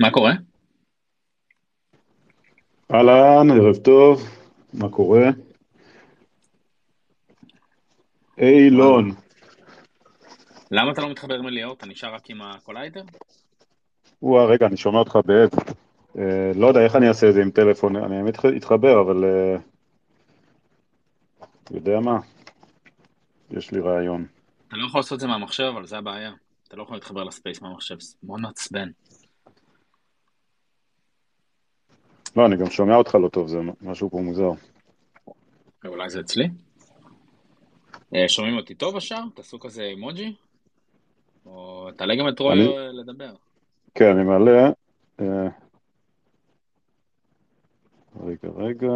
[0.00, 0.32] מה קורה?
[2.94, 4.22] אהלן, ערב טוב,
[4.74, 5.30] מה קורה?
[8.38, 9.14] אילון.
[10.70, 11.72] למה אתה לא מתחבר אליהו?
[11.72, 13.02] אתה נשאר רק עם הקוליידר?
[14.22, 15.50] וואה, רגע, אני שומע אותך בעד.
[16.18, 19.24] אה, לא יודע איך אני אעשה את זה עם טלפון, אני האמת אתחבר, אבל...
[19.24, 19.56] אה,
[21.70, 22.18] יודע מה?
[23.50, 24.26] יש לי רעיון.
[24.68, 26.32] אתה לא יכול לעשות את זה מהמחשב, אבל זה הבעיה.
[26.68, 28.90] אתה לא יכול להתחבר לספייס מהמחשב, מאוד מעצבן.
[32.36, 34.50] לא, אני גם שומע אותך לא טוב, זה משהו פה מוזר.
[35.84, 36.48] אולי זה אצלי?
[38.14, 39.22] אה, שומעים אותי טוב השאר?
[39.34, 40.34] תעשו כזה אימוג'י?
[41.46, 42.58] או תעלה גם את רוי
[42.92, 43.34] לדבר.
[43.94, 44.70] כן, אני מעלה.
[45.20, 45.48] אה,
[48.24, 48.88] רגע, רגע.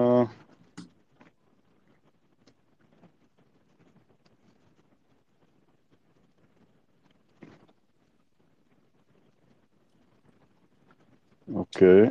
[11.54, 12.08] אוקיי.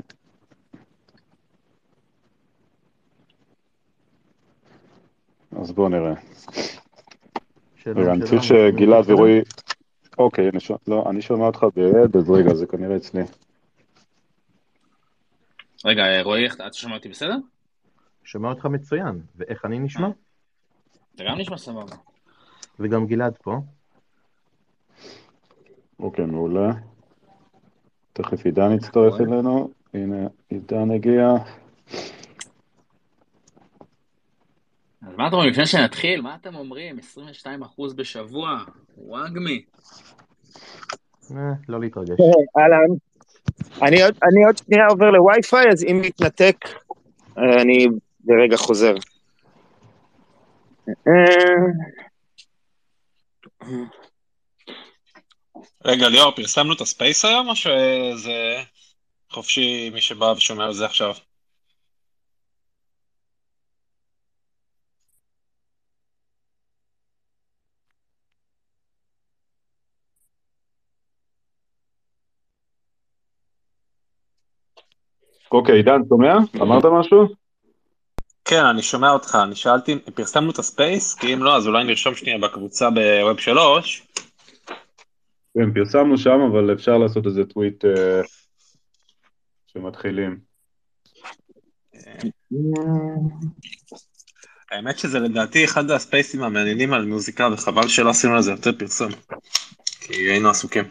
[5.59, 6.13] אז בואו נראה.
[7.75, 9.09] שלום, רגע, אני צריך שגלעד?
[9.09, 9.41] ורועי...
[10.17, 13.21] אוקיי, אני שומע- לא, אני שומע אותך בעד, אז רגע, זה כנראה אצלי.
[15.85, 17.35] רגע, רועי, אתה שומע אותי בסדר?
[18.23, 20.07] שומע אותך מצוין, ואיך אני נשמע?
[21.15, 21.95] אתה גם נשמע סבבה.
[22.79, 23.57] וגם גלעד פה.
[25.99, 26.71] אוקיי, מעולה.
[28.13, 29.13] תכף עידן יצטרף?
[29.21, 29.69] אלינו.
[29.93, 31.27] הנה, עידן הגיע.
[35.11, 36.99] אז מה אתם אומרים, לפני שנתחיל, מה אתם אומרים?
[36.99, 38.57] 22% בשבוע,
[38.97, 39.63] וואגמי.
[41.31, 41.37] אה,
[41.69, 42.17] לא להתרגש.
[42.57, 42.95] אהלן.
[43.81, 44.03] אני
[44.45, 46.55] עוד- שנייה עובר לווי-פיי, אז אם נתנתק,
[47.37, 47.87] אה, אני
[48.19, 48.93] ברגע חוזר.
[50.89, 51.55] אה,
[55.85, 58.55] רגע, ליאור, פרסמנו את הספייס היום, או שזה
[59.29, 61.13] חופשי מי שבא ושומע על זה עכשיו?
[75.51, 76.33] אוקיי, עידן, שומע?
[76.61, 77.27] אמרת משהו?
[78.45, 81.13] כן, אני שומע אותך, אני שאלתי, פרסמנו את הספייס?
[81.13, 84.07] כי אם לא, אז אולי נרשום שנייה בקבוצה בווב 3.
[85.53, 88.21] כן, פרסמנו שם, אבל אפשר לעשות איזה טוויט אה,
[89.67, 90.39] שמתחילים.
[94.71, 99.11] האמת שזה לדעתי אחד הספייסים המעניינים על מוזיקה, וחבל שלא עשינו לזה יותר פרסום.
[100.01, 100.83] כי היינו עסוקים.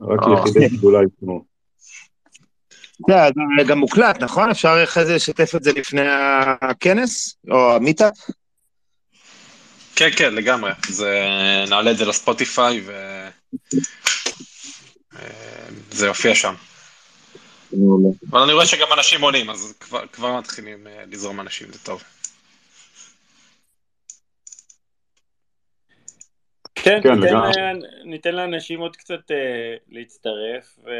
[0.00, 0.32] רק אה.
[0.38, 1.53] יחידי סגולה ישמעו.
[3.08, 3.14] זה
[3.58, 4.50] זה גם מוקלט, נכון?
[4.50, 6.02] אפשר אחרי זה לשתף את זה לפני
[6.60, 8.14] הכנס, או המיטאפ?
[9.96, 10.72] כן, כן, לגמרי.
[10.88, 11.28] זה,
[11.68, 12.92] נעלה את זה ל Spotify ו...
[15.16, 16.54] אה, זה יופיע שם.
[18.30, 22.02] אבל אני רואה שגם אנשים עולים, אז כבר, כבר מתחילים אה, לזרום אנשים, זה טוב.
[26.74, 30.90] כן, כן, ניתן, ניתן לאנשים עוד קצת אה, להצטרף, ו...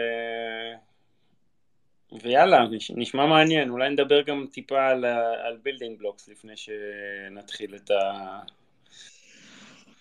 [2.23, 7.75] ויאללה, נש- נשמע מעניין, אולי נדבר גם טיפה על, ה- על Building Blocks לפני שנתחיל
[7.75, 7.91] את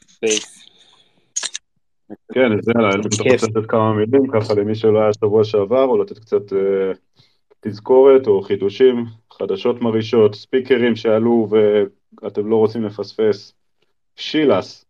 [0.05, 0.69] ה space.
[2.33, 3.27] כן, אז יאללה, אני פשוט.
[3.27, 6.91] רוצה לתת כמה מילים, ככה למי שלא היה שבוע שעבר, או לתת קצת אה,
[7.59, 11.47] תזכורת או חידושים, חדשות מרעישות, ספיקרים שעלו
[12.21, 13.53] ואתם לא רוצים לפספס.
[14.15, 14.85] shills,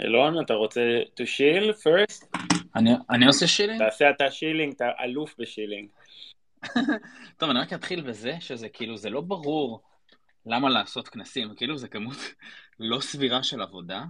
[0.00, 0.80] אלון, אתה רוצה
[1.16, 2.41] to shill first?
[2.76, 3.78] אני, אני עושה shilling?
[3.78, 5.88] תעשה אתה shilling, אתה אלוף ב shilling.
[7.38, 9.82] טוב, אני רק אתחיל בזה שזה כאילו, זה לא ברור
[10.46, 12.16] למה לעשות כנסים, כאילו זה כמות
[12.80, 14.04] לא סבירה של עבודה.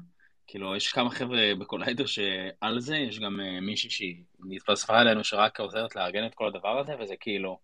[0.46, 5.24] כאילו, יש כמה חבר'ה ב Collider שעל זה, יש גם uh, מישהי שהיא נתווספה אלינו
[5.24, 7.58] שרק עוזרת לארגן את כל הדבר הזה, וזה כאילו,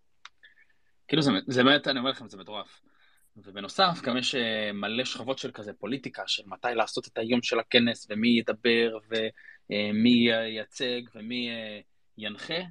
[1.08, 2.80] כאילו זה, זה באמת, אני אומר לכם, זה מטורף.
[3.36, 4.38] ובנוסף, גם יש uh,
[4.72, 8.98] מלא שכבות של כזה פוליטיקה, של מתי לעשות את היום של הכנס, ומי ידבר,
[9.70, 11.84] ומי ייצג, ומי uh,
[12.18, 12.62] ינחה.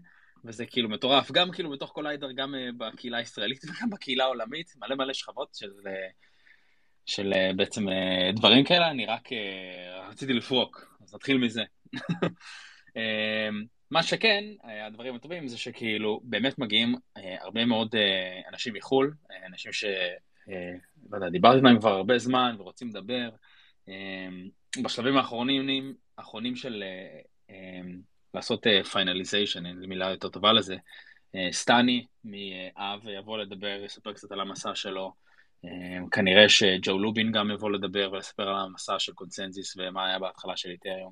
[0.46, 4.96] וזה כאילו מטורף, גם כאילו בתוך Collider, גם uh, בקהילה הישראלית וגם בקהילה העולמית, מלא
[4.96, 5.72] מלא שכבות של,
[7.06, 7.86] של בעצם
[8.34, 9.30] דברים כאלה, אני רק
[10.10, 11.64] רציתי לפרוק, אז נתחיל מזה.
[13.92, 14.44] מה שכן,
[14.88, 17.96] הדברים הטובים זה שכאילו באמת מגיעים הרבה מאוד
[18.50, 19.14] אנשים מחו"ל,
[19.46, 19.86] אנשים ש...
[21.10, 23.30] לא יודע, דיברתי איתם כבר הרבה זמן ורוצים לדבר.
[24.84, 26.84] בשלבים האחרונים, האחרונים של...
[26.84, 27.54] Uh, uh,
[28.34, 30.76] לעשות finalization, אין לי מילה יותר טובה לזה.
[31.36, 35.14] אה, סטני מ Aave יבוא לדבר, יספר קצת על המסע שלו.
[35.66, 40.58] אה, כנראה שג'ו לובין גם יבוא לדבר ולספר על המסע של קונצנזיס ומה היה בהתחלה
[40.58, 41.12] של איתריום.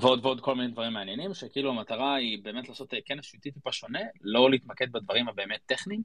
[0.00, 4.00] ועוד ועוד כל מיני דברים מעניינים, שכאילו המטרה היא באמת לעשות כנס שהוא טיפה שונה,
[4.20, 6.02] לא להתמקד בדברים הבאמת טכניים,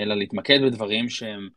[0.00, 1.48] אלא להתמקד בדברים שהם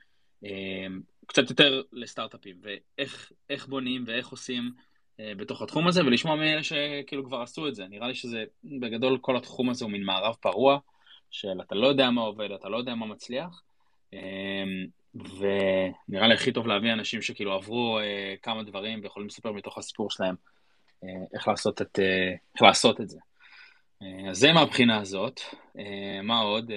[0.45, 0.87] אה,
[1.33, 4.71] קצת יותר לסטארט-אפים, ואיך בונים ואיך עושים
[5.19, 7.87] אה, בתוך התחום הזה, ולשמוע מאלה שכאילו כבר עשו את זה.
[7.87, 10.79] נראה לי שזה, בגדול כל התחום הזה הוא מין מערב פרוע,
[11.31, 13.61] של אתה לא יודע מה עובד, אתה לא יודע מה מצליח,
[14.13, 14.63] אה,
[15.15, 20.11] ונראה לי הכי טוב להביא אנשים שכאילו עברו אה, כמה דברים ויכולים לספר מתוך הסיפור
[20.11, 20.35] שלהם
[21.33, 21.99] איך לעשות את,
[22.55, 23.19] איך לעשות את זה.
[24.29, 25.39] אז זה מהבחינה הזאת.
[26.23, 26.71] מה עוד?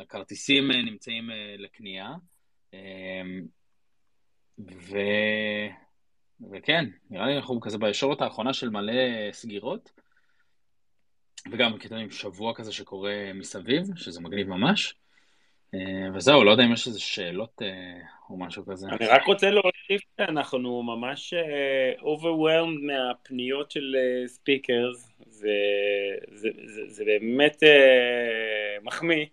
[0.00, 2.14] הכרטיסים נמצאים לקנייה,
[4.58, 4.98] ו...
[6.52, 9.92] וכן, נראה לי אנחנו כזה בישורת האחרונה של מלא סגירות,
[11.50, 14.94] וגם קטע עם שבוע כזה שקורה מסביב, שזה מגניב ממש.
[15.74, 18.00] אה, וזהו, לא יודע אם יש איזה שאלות אה,
[18.30, 18.88] או משהו כזה.
[18.88, 25.48] אני רק רוצה להוסיף שאנחנו ממש אה, overwhelmed מהפניות של speakers, זה,
[26.32, 27.62] זה, זה, זה באמת
[28.82, 29.26] מחמיא.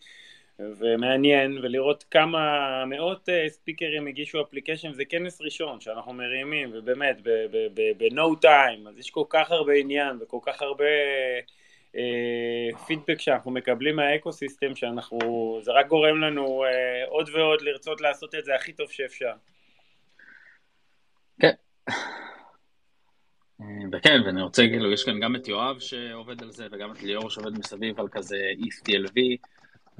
[0.79, 7.17] ומעניין, ולראות כמה מאות אה, ספיקרים הגישו application, זה כנס ראשון שאנחנו מרימים, ובאמת,
[7.97, 10.85] ב-no time, אז יש כל כך הרבה עניין וכל כך הרבה
[12.87, 15.19] פידבק אה, שאנחנו מקבלים מהאקו-סיסטם, שאנחנו,
[15.61, 19.33] זה רק גורם לנו אה, עוד ועוד לרצות לעשות את זה הכי טוב שאפשר.
[21.39, 21.51] כן.
[23.91, 27.29] וכן, ואני רוצה, כאילו, יש כאן גם את יואב שעובד על זה, וגם את ליאור
[27.29, 29.37] שעובד מסביב על כזה ETLV,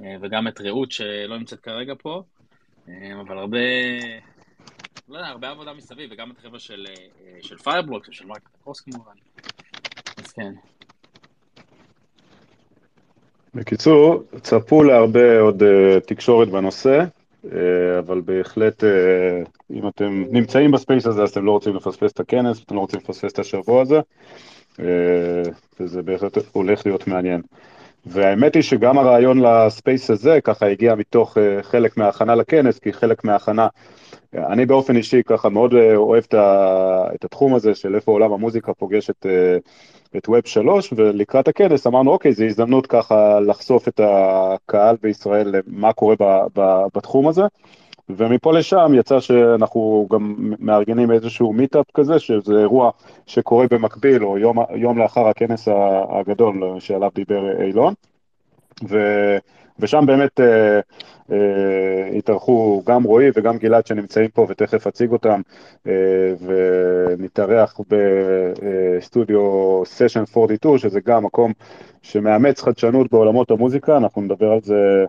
[0.00, 2.22] וגם את רעות שלא נמצאת כרגע פה,
[2.88, 3.58] אה, אבל הרבה,
[5.08, 9.12] לא יודע, הרבה עבודה מסביב, וגם את החבר'ה של, אה, של Fireblocks ושל MarketAcross כמובן.
[10.18, 10.52] אז כן.
[13.54, 15.62] בקיצור, צפו להרבה עוד
[16.06, 17.04] תקשורת בנושא,
[17.98, 18.84] אבל בהחלט,
[19.70, 22.80] אם אתם נמצאים ב space הזה, אז אתם לא רוצים לפספס את הכנס, אתם לא
[22.80, 24.00] רוצים לפספס את השבוע הזה,
[25.80, 27.42] וזה בהחלט הולך להיות מעניין.
[28.06, 32.92] והאמת היא שגם הרעיון ל space הזה ככה הגיע מתוך אה, חלק מההכנה לכנס, כי
[32.92, 33.68] חלק מההכנה,
[34.34, 36.24] אני באופן אישי ככה מאוד uh, אוהב
[37.14, 39.26] את, התחום הזה של איפה עולם המוזיקה פוגש את,
[40.16, 45.92] את ווב 3, ולקראת הכנס אמרנו אוקיי, זו הזדמנות ככה לחשוף את הקהל בישראל למה
[45.92, 46.24] קורה ב,
[46.56, 47.42] ב, בתחום הזה.
[48.08, 52.90] ומפה לשם יצא שאנחנו גם מארגנים איזשהו מיטאפ כזה, שזה אירוע
[53.26, 55.68] שקורה במקביל, או יום, יום לאחר הכנס
[56.10, 57.94] הגדול שעליו דיבר אילון.
[58.88, 58.98] ו,
[59.78, 60.80] ושם באמת אה,
[61.32, 65.40] אה, התארחו גם רועי וגם גלעד שנמצאים פה ותכף אציג אותם,
[65.86, 65.92] אה,
[66.46, 71.52] ונתארח בסטודיו סשן 42, שזה גם מקום
[72.02, 75.04] שמאמץ חדשנות בעולמות המוזיקה, אנחנו נדבר על זה אה,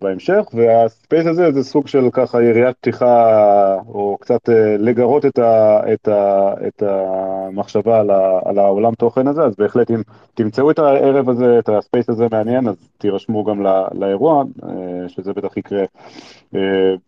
[0.00, 5.80] בהמשך, והספייס הזה זה סוג של ככה יריית פתיחה, או קצת אה, לגרות את, ה,
[5.92, 10.02] את, ה, את המחשבה על, ה, על העולם תוכן הזה, אז בהחלט אם
[10.34, 15.32] תמצאו את הערב הזה, את הספייס הזה מעניין, אז תירשמו גם לא, לאירוע, אה, שזה
[15.32, 15.84] בטח יקרה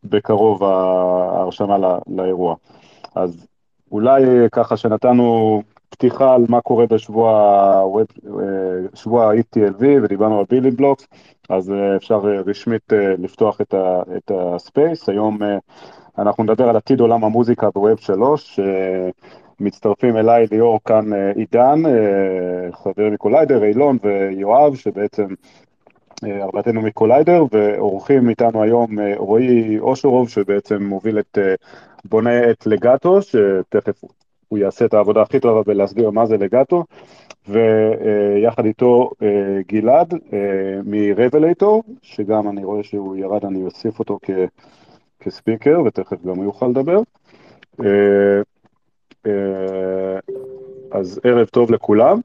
[0.04, 2.56] בקרוב ההרשמה לא, לאירוע.
[3.14, 3.46] אז
[3.92, 5.62] אולי ככה שנתנו
[5.98, 7.82] פתיחה על מה קורה בשבוע
[8.94, 11.06] שבוע ה-ETLV ודיברנו על בילי בלוקס,
[11.48, 13.60] אז אה, אפשר אה, רשמית אה, לפתוח
[14.16, 15.08] את הספייס.
[15.08, 15.38] היום
[16.18, 18.60] אנחנו נדבר על עתיד עולם המוזיקה בווב 3,
[19.60, 21.82] מצטרפים אליי ליאור כאן עידן,
[22.72, 25.26] חבר מקוליידר, אילון ויואב, שבעצם
[26.24, 31.38] ארבעתנו מקוליידר, ואורחים איתנו היום רועי אושורוב, שבעצם מוביל את
[32.04, 34.02] בונה את לגאטו, שתכף
[34.48, 36.84] הוא יעשה את העבודה הכי טובה בלהסביר מה זה לגאטו,
[37.48, 39.28] ויחד איתו אה,
[39.68, 40.38] גלעד אה,
[40.84, 44.30] מרבלייטור, שגם אני רואה שהוא ירד, אני אוסיף אותו כ,
[45.20, 46.98] כספיקר, ותכף גם הוא יוכל לדבר.
[47.84, 48.40] אה,
[50.90, 52.20] אז ערב טוב לכולם.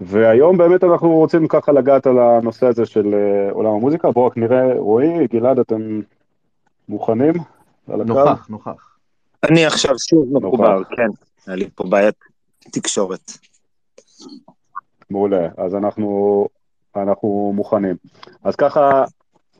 [0.00, 3.14] והיום באמת אנחנו רוצים ככה לגעת על הנושא הזה של
[3.50, 4.10] עולם המוזיקה.
[4.10, 6.00] בואו רק נראה, רועי, גלעד, אתם
[6.88, 7.34] מוכנים?
[7.88, 8.96] נוכח, נוכח.
[9.44, 11.08] אני עכשיו שוב מחובר, כן.
[11.46, 12.14] היה לי פה בעיית
[12.60, 13.32] תקשורת.
[15.10, 16.48] מעולה, אז אנחנו,
[16.96, 17.96] אנחנו מוכנים.
[18.44, 19.04] אז ככה,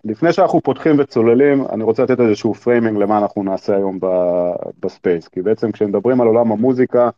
[0.04, 3.98] לפני שאנחנו פותחים וצוללים, אני רוצה לתת איזשהו framing למה אנחנו נעשה היום
[4.80, 7.10] ב space, כי בעצם כשמדברים על עולם המוזיקה,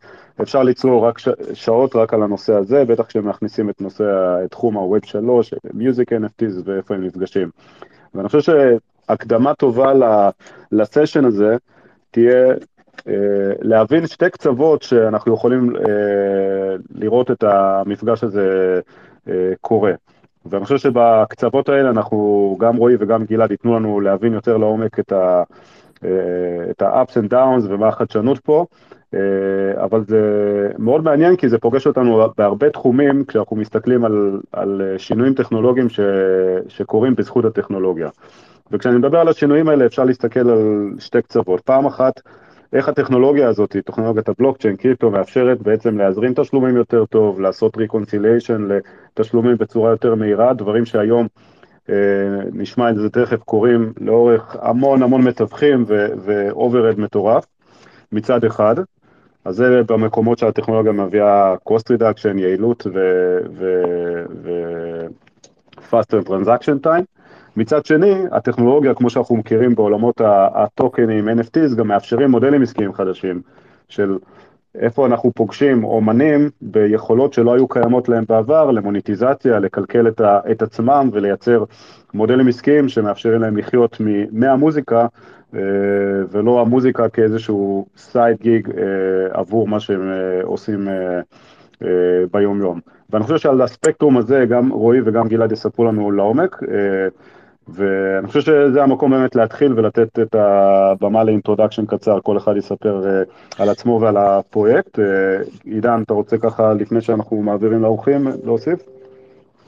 [0.43, 1.29] אפשר ליצור רק ש...
[1.55, 4.05] שעות רק על הנושא הזה, בטח כשמכניסים את נושא,
[4.45, 7.51] את תחום ה-Web 3, Music NFTs ואיפה הם נפגשים.
[8.15, 8.41] ואני חושב
[9.09, 9.93] שהקדמה טובה
[10.73, 11.57] ל session הזה
[12.11, 12.55] תהיה
[13.61, 15.83] להבין שתי קצוות שאנחנו יכולים אה,
[16.95, 18.81] לראות את המפגש הזה
[19.29, 19.93] אה, קורה.
[20.47, 25.13] ואני חושב שבקצוות האלה אנחנו, גם רועי וגם גלעד ייתנו לנו להבין יותר לעומק את
[25.13, 25.43] ה...
[26.71, 28.67] את ה-ups and downs ומה החדשנות פה,
[29.15, 30.21] אה, אבל זה
[30.79, 36.01] מאוד מעניין כי זה פוגש אותנו בהרבה תחומים כשאנחנו מסתכלים על, על שינויים טכנולוגיים ש,
[36.69, 38.09] שקורים בזכות הטכנולוגיה.
[38.73, 41.61] וכשאני מדבר על השינויים האלה אפשר להסתכל על שתי קצוות.
[41.61, 42.21] פעם אחת,
[42.75, 49.57] איך הטכנולוגיה הזאת, טכנולוגיית הבלוקצ'יין, קריפטו, מאפשרת בעצם להזרים תשלומים יותר טוב, לעשות reconciliation לתשלומים
[49.57, 51.27] בצורה יותר מהירה, דברים שהיום
[51.91, 51.95] אה,
[52.53, 57.47] נשמע את זה תכף קורים לאורך המון המון מתווכים ו-overhead מטורף
[58.13, 58.75] מצד אחד.
[59.45, 62.87] אז זה במקומות שהטכנולוגיה מביאה cost reduction, יעילות
[65.83, 67.14] ו-faster transaction time.
[67.57, 70.21] מצד שני, הטכנולוגיה, כמו שאנחנו מכירים בעולמות
[70.55, 73.43] הטוקנים, NFTs, גם מאפשרים מודלים עסקיים חדשים
[73.89, 74.19] של
[74.79, 80.63] איפה אנחנו פוגשים אומנים ביכולות שלא היו קיימות להם בעבר, למוניטיזציה, לקלקל את, ה, את
[80.63, 81.65] עצמם ולייצר
[82.15, 83.97] מודלים עסקיים שמאפשרים להם לחיות
[84.33, 85.07] מהמוזיקה
[85.55, 85.61] אה,
[86.31, 90.89] ולא המוזיקה כאיזשהו סייד גיג אה, עבור מה שהם אה, עושים
[92.33, 92.81] ביום יום.
[93.11, 96.59] ואני חושב שעל הספקטרום הזה גם רועי וגם גלעד יספרו לנו לעומק.
[97.69, 103.03] ואני חושב שזה המקום באמת להתחיל ולתת את הבמה ל introduction קצר, כל אחד יספר
[103.03, 104.99] אה, על עצמו ועל הפרויקט.
[104.99, 105.03] אה,
[105.65, 108.79] עידן, אתה רוצה ככה, לפני שאנחנו מעבירים לאורחים, להוסיף?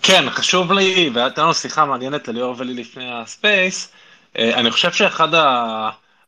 [0.03, 3.93] כן, חשוב לי, והייתה לנו שיחה מעניינת לליאור ולי לפני ה space.
[4.35, 5.29] אה, אני חושב שאחד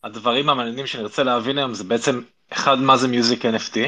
[0.04, 2.20] הדברים המעניינים שאני רוצה להבין היום זה בעצם,
[2.52, 3.78] אחד, מה זה music NFT.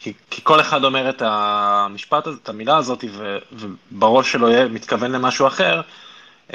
[0.00, 3.04] כי, כי כל אחד אומר את המשפט הזה, את המילה הזאת,
[3.52, 5.80] ובראש שלו מתכוון למשהו אחר.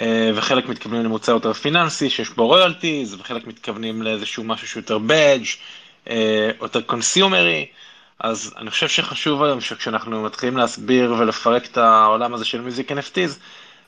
[0.02, 4.98] אה, וחלק מתכוונים למוצר יותר פיננסי שיש בו רויאלטיז, וחלק מתכוונים לאיזשהו משהו שהוא יותר
[4.98, 5.46] בדג',
[6.10, 7.66] אה, יותר קונסיומרי,
[8.20, 13.32] אז אני חושב שחשוב היום שכשאנחנו מתחילים להסביר ולפרק את העולם הזה של מיוזיק NFTs,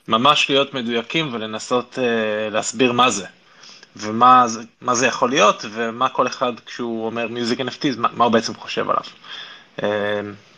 [0.08, 3.26] ממש להיות מדויקים ולנסות uh, להסביר מה זה,
[3.96, 4.46] ומה
[4.82, 8.54] מה זה יכול להיות, ומה כל אחד כשהוא אומר מיוזיק NFTs, מה, מה הוא בעצם
[8.54, 9.04] חושב עליו.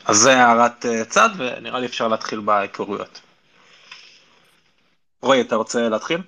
[0.06, 3.20] אז זה הערת צד, ונראה לי אפשר להתחיל בהיכרויות.
[5.22, 6.22] רועי, אתה רוצה להתחיל?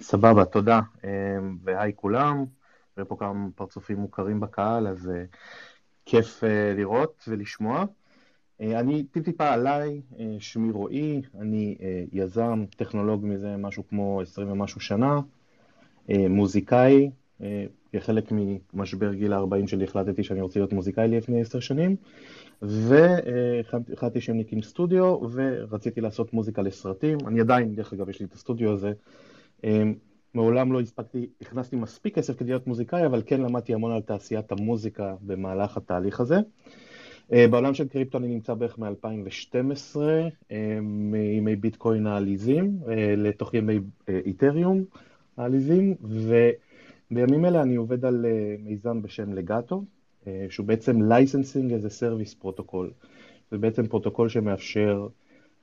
[0.00, 0.80] סבבה, תודה.
[1.04, 2.44] אמ, והי כולם,
[2.96, 5.24] ויש פה כמה פרצופים מוכרים בקהל, אז אה,
[6.06, 7.84] כיף אה, לראות ולשמוע.
[8.60, 10.00] אה, אני טיפ-טיפה עליי,
[10.38, 11.76] שמי רועי, אני
[12.12, 15.20] יזם, טכנולוג מזה משהו כמו 20 ומשהו שנה,
[16.08, 17.10] מוזיקאי,
[17.92, 18.32] כחלק
[18.74, 21.96] ממשבר גיל ה-40 שלי החלטתי שאני רוצה להיות מוזיקאי לפני 10 שנים.
[22.62, 28.32] והחלטתי שהם נקים סטודיו ורציתי לעשות מוזיקה לסרטים, אני עדיין, דרך אגב, יש לי את
[28.32, 28.92] הסטודיו הזה.
[29.64, 29.94] אמ,
[30.34, 34.52] מעולם לא הספקתי, הכנסתי מספיק כסף כדי להיות מוזיקאי, אבל כן למדתי המון על תעשיית
[34.52, 36.36] המוזיקה במהלך התהליך הזה.
[37.32, 39.96] אה, בעולם של קריפטו אני נמצא בערך מ-2012,
[40.50, 44.84] אה, מימי ביטקוין העליזים אה, לתוך ימי איתריום
[45.36, 45.94] העליזים,
[47.10, 48.26] ובימים אלה אני עובד על
[48.58, 49.97] מיזם בשם Legato, אה,
[50.50, 52.90] שהוא בעצם Licensing as a Service protocol.
[53.50, 55.08] זה בעצם פרוטוקול שמאפשר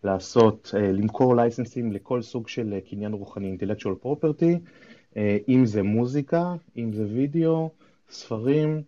[0.04, 4.60] לעשות, אה, למכור לייסנסים לכל סוג של אה, קניין רוחני, intellectual property,
[5.50, 7.70] אם זה מוזיקה, אם זה וידאו,
[8.10, 8.82] ספרים,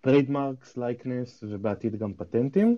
[0.00, 2.76] trademarks, likeness ובעתיד גם פטנטים.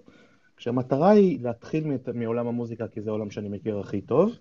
[0.56, 1.84] כשהמטרה היא להתחיל
[2.14, 4.32] מעולם המוזיקה כי זה העולם שאני מכיר הכי טוב,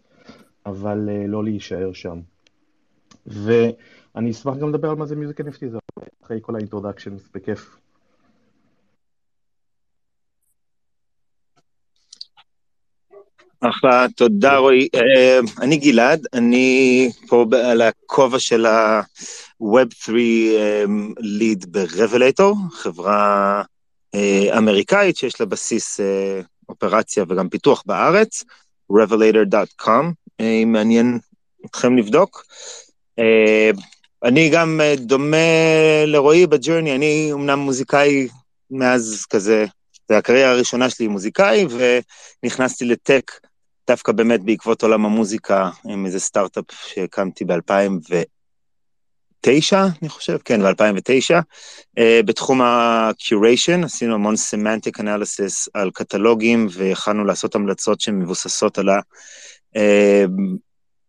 [0.65, 2.19] אבל לא להישאר שם.
[3.25, 5.77] ואני אשמח גם לדבר על מה זה מיוזיק NFT, זה
[6.23, 7.82] אחרי כל האינטרודקשנס, בכיף.
[13.69, 14.87] אחלה, תודה רועי.
[14.95, 20.11] אה, אני גלעד, אני פה על הכובע של ה-Web3
[21.19, 23.61] ליד ב-Revelator, חברה
[24.15, 28.43] אה, אמריקאית שיש לה בסיס אה, אופרציה וגם פיתוח בארץ,
[28.91, 30.05] revelator.com,
[30.39, 31.19] אם מעניין
[31.65, 32.45] אתכם לבדוק.
[34.23, 35.37] אני גם דומה
[36.05, 38.27] לרועי בג'רני, אני אמנם מוזיקאי
[38.71, 39.65] מאז כזה,
[40.09, 41.65] זה הקריירה הראשונה שלי מוזיקאי,
[42.43, 43.31] ונכנסתי לטק
[43.87, 51.41] דווקא באמת בעקבות עולם המוזיקה, עם איזה סטארט-אפ שהקמתי ב-2009, אני חושב, כן, ב-2009.
[51.99, 58.99] Uh, בתחום ה-curation עשינו המון semantic analysis על קטלוגים, ויכלנו לעשות המלצות שמבוססות על, ה,
[59.75, 59.79] uh,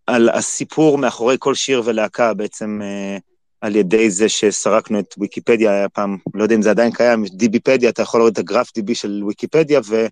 [0.06, 3.20] על הסיפור מאחורי כל שיר ולהקה, בעצם uh,
[3.64, 7.88] על ידי זה שסרקנו את ויקיפדיה, היה פעם, לא יודע אם זה עדיין קיים, דיביפדיה,
[7.90, 10.06] אתה יכול לראות את הגרף דיבי של ויקיפדיה, ו...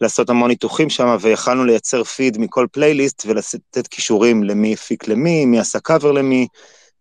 [0.00, 5.58] לעשות המון ניתוחים שם, ויכלנו לייצר פיד מכל פלייליסט ולתת כישורים למי הפיק למי, מי
[5.58, 6.46] עשה קאבר למי,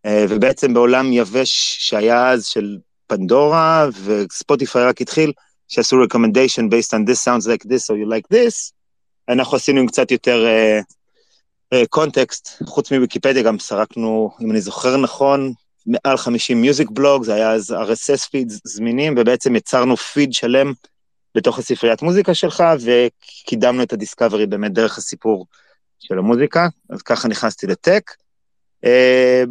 [0.06, 5.32] אה, ובעצם בעולם יבש שהיה אז של פנדורה, וספוטיפיי רק התחיל,
[5.68, 8.72] שעשו recommendation based on this sounds like this or you like this,
[9.30, 10.46] אנחנו עשינו עם קצת יותר
[11.90, 15.54] קונטקסט, uh, uh, חוץ מוויקיפדיה גם סרקנו, אם אני זוכר נכון,
[15.88, 20.74] מעל 50 מיוזיק בלוג, זה היה אז RSS פיד זמינים, ובעצם יצרנו פיד שלם
[21.36, 25.46] בתוך הספריית מוזיקה שלך, וקידמנו את הדיסקאברי באמת דרך הסיפור
[26.00, 28.12] של המוזיקה, אז ככה נכנסתי ל tech.
[28.86, 29.44] אה,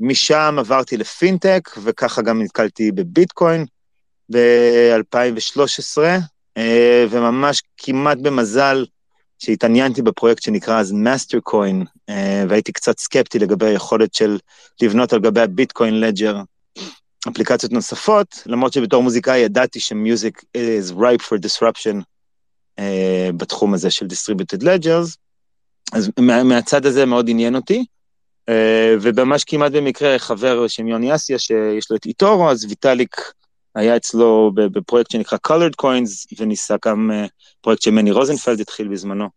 [0.00, 3.66] משם עברתי לפינטק, וככה גם נתקלתי בביטקוין
[4.32, 5.98] ב-2013,
[6.56, 8.84] אה, וממש כמעט במזל
[9.44, 14.38] שהתעניינתי בפרויקט שנקרא אז Mastercoin, אה, והייתי קצת סקפטי לגבי היכולת של
[14.82, 16.36] לבנות על גבי הביטקוין ledger
[17.28, 22.02] אפליקציות נוספות, למרות שבתור מוזיקאי ידעתי ש music is ripe for disruption
[22.80, 22.82] אה,
[23.36, 25.16] בתחום הזה של distributed ledgers,
[25.92, 27.84] אז מה, מהצד הזה מאוד עניין אותי,
[28.50, 28.52] אה,
[29.02, 33.16] וממש כמעט במקרה חבר בשם יוני אסיה, שיש לו את eToro, אז ויטאליק
[33.74, 37.28] היה אצלו בפרויקט שנקרא colored coins, וניסה גם אה,
[37.60, 39.28] פרויקט שמני רוזנפלד התחיל בזמנו.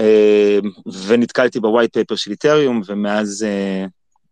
[0.00, 0.66] אה,
[1.06, 3.88] ונתקלתי ב white paper של איתריום, ומאז אה,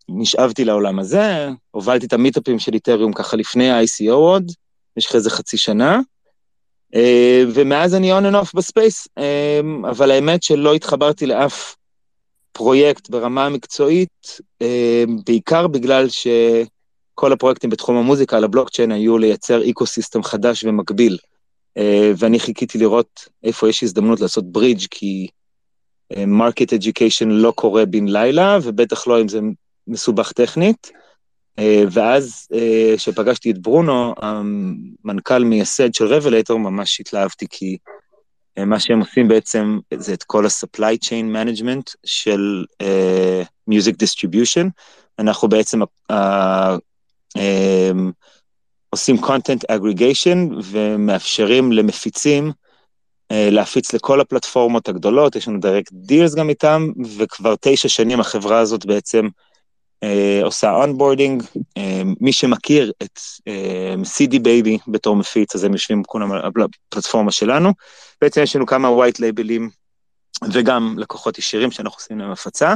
[0.09, 4.52] נשאבתי לעולם הזה, הובלתי את המיטאפים של איתריום ככה לפני ה-ICO עוד,
[4.96, 6.00] במשך איזה חצי שנה,
[7.54, 9.09] ומאז אני on and off ב space,
[9.90, 11.76] אבל האמת שלא התחברתי לאף
[12.52, 14.40] פרויקט ברמה המקצועית,
[15.24, 16.26] בעיקר בגלל ש...
[17.20, 21.18] כל הפרויקטים בתחום המוזיקה על הבלוקצ'יין היו לייצר ecosystem חדש ומקביל.
[21.78, 21.83] אה,
[22.18, 25.26] ואני חיכיתי לראות איפה יש הזדמנות לעשות ברידג', כי
[26.26, 29.40] market אה, education לא קורה בן לילה, ובטח לא אם זה
[29.87, 30.90] מסובך טכנית.
[31.61, 32.48] Uh, ואז
[32.96, 37.76] כשפגשתי את ברונו, המנכ"ל מייסד של רבלטור, ממש התלהבתי, כי
[38.59, 44.68] מה שהם עושים בעצם זה את כל ה-supply chain management של uh, music distribution.
[45.18, 45.80] אנחנו בעצם
[48.90, 52.52] עושים content aggregation ומאפשרים למפיצים
[53.30, 56.88] להפיץ לכל הפלטפורמות הגדולות, יש לנו direct deals גם איתם,
[57.18, 59.28] וכבר תשע שנים החברה הזאת בעצם
[60.42, 61.42] עושה onboarding.
[62.20, 63.18] מי שמכיר את
[64.04, 66.40] CD Baby בתור מפיץ, אז הם יושבים כולם על
[66.88, 67.72] הפלטפורמה שלנו.
[68.20, 69.62] בעצם יש לנו כמה white label ים
[70.52, 72.74] וגם לקוחות ישירים שאנחנו עושים להם הפצה.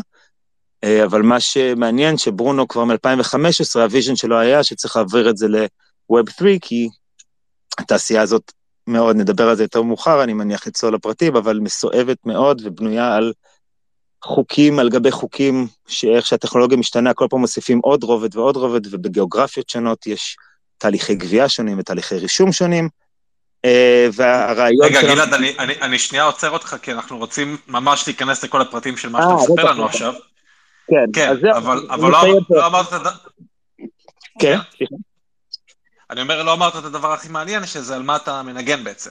[1.04, 6.30] אבל מה שמעניין שברונו כבר מ-2015, ה vision שלו היה שצריך להעביר את זה ל-Web
[6.38, 6.88] 3, כי
[7.78, 8.52] התעשייה הזאת
[8.86, 13.32] מאוד, נדבר על זה יותר מאוחר, אני מניח לצלול לפרטים, אבל מסואבת מאוד ובנויה על
[14.24, 19.68] חוקים על גבי חוקים, שאיך שהטכנולוגיה משתנה, כל פעם מוסיפים עוד רובד ועוד רובד, ובגיאוגרפיות
[19.68, 20.36] שונות יש
[20.78, 22.88] תהליכי גבייה שונים ותהליכי רישום שונים.
[24.12, 28.60] והרעיון רגע, גלעד, אני, אני, אני שנייה עוצר אותך, כי אנחנו רוצים ממש להיכנס לכל
[28.60, 30.14] הפרטים של מה שאתה מספר לנו עכשיו.
[30.90, 32.18] כן, כן, אז זהו, אבל, אבל לא.
[32.50, 33.06] לא אמרת את הד...
[34.40, 34.94] כן, סליחה.
[36.10, 39.10] אני אומר, לא אמרת את הדבר הכי מעניין, שזה על מה אתה מנגן בעצם.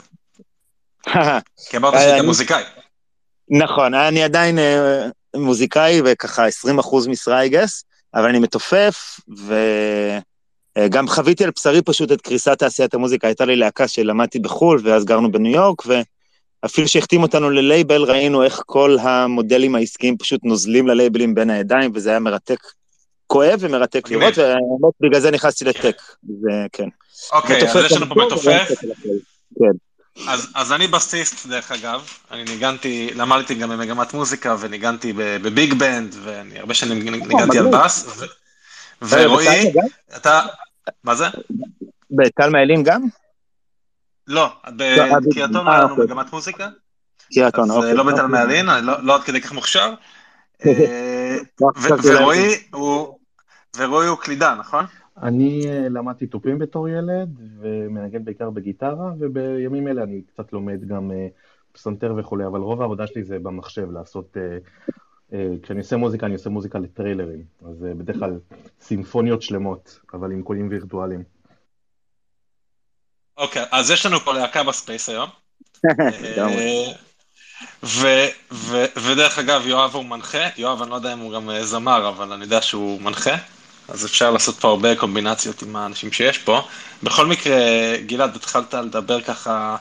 [1.69, 2.63] כי אמרת אה, אני- מוזיקאי.
[3.49, 5.05] נכון, אני עדיין אה,
[5.35, 6.49] מוזיקאי וככה 20%
[7.09, 7.83] משרה, I guess,
[8.13, 9.19] אבל אני מתופף,
[10.77, 13.27] וגם חוויתי על בשרי פשוט את קריסת תעשיית המוזיקה.
[13.27, 15.81] הייתה לי להקה שלמדתי בחו"ל, ואז גרנו בניו יורק,
[16.63, 22.09] ואפילו שהחתימו אותנו ללייבל, ראינו איך כל המודלים העסקיים פשוט נוזלים ללייבלים בין הידיים, וזה
[22.09, 22.59] היה מרתק,
[23.27, 24.09] כואב ומרתק.
[24.09, 26.87] לראות, והאמת, בגלל זה נכנסתי לטק, וכן.
[27.33, 28.69] אוקיי, אז יש לנו פה מתופף.
[28.71, 29.65] הכל.
[30.27, 36.15] אז, אז אני בסיסט, דרך אגב, אני ניגנתי, למדתי גם במגמת מוזיקה, וניגנתי בביג בנד,
[36.23, 37.67] ואני הרבה שנים ניגנתי על.
[37.67, 38.21] בס,
[39.01, 39.87] ורועי, גם?
[40.17, 40.41] אתה,
[41.03, 41.25] מה זה?
[42.11, 43.01] בטלמה אלין גם?
[44.27, 46.05] לא, אה, היה לנו אוקיי.
[46.05, 46.69] מגמת מוזיקה,
[47.33, 47.93] קריית אז אונו, אה, אוקיי.
[47.93, 49.93] לא בתל מעלין, אני לא לא עד כדי כך מוכשר.
[50.65, 51.37] אה.
[53.77, 54.85] ורועי הוא, קלידן, נכון?
[55.21, 61.11] אני אה, למדתי תופים בתור ילד, ומנגן בעיקר בגיטרה, ובימים אלה אני קצת לומד גם
[61.11, 61.27] אה,
[61.71, 64.37] פסנתר וכולי, אבל רוב העבודה שלי זה במחשב, לעשות...
[64.37, 64.57] אה,
[65.33, 68.39] אה, כשאני עושה מוזיקה, אני עושה מוזיקה לטריילרים, אז אה, בדרך כלל
[68.81, 71.23] סימפוניות שלמות, אבל עם קולים וירטואליים.
[73.37, 75.29] אוקיי, אז יש לנו פה להקה ב space היום.
[77.85, 78.27] אה,
[78.95, 82.31] ודרך אגב, יואב הוא מנחה, יואב, אני לא יודע אם הוא גם אה, זמר, אבל
[82.31, 83.35] אני יודע שהוא מנחה,
[83.87, 86.61] אז אפשר לעשות פה הרבה קומבינציות עם האנשים שיש פה.
[87.03, 87.57] בכל מקרה,
[88.05, 89.75] גלעד, התחלת לדבר ככה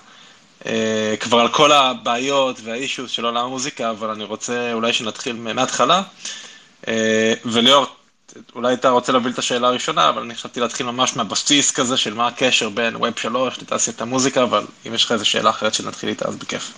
[0.67, 6.03] אה, כבר על כל הבעיות והאישוס של עולם המוזיקה, אבל אני רוצה אולי שנתחיל מההתחלה.
[6.89, 7.87] אה, וליאור,
[8.55, 12.15] אולי אתה רוצה להוביל את השאלה הראשונה, אבל אני חשבתי להתחיל ממש מהבסיס כזה של
[12.15, 16.09] מה הקשר בין ווב 3 לתעשיית המוזיקה, אבל אם יש לך איזו שאלה אחרת שנתחיל
[16.09, 16.75] איתה, אז בכיף.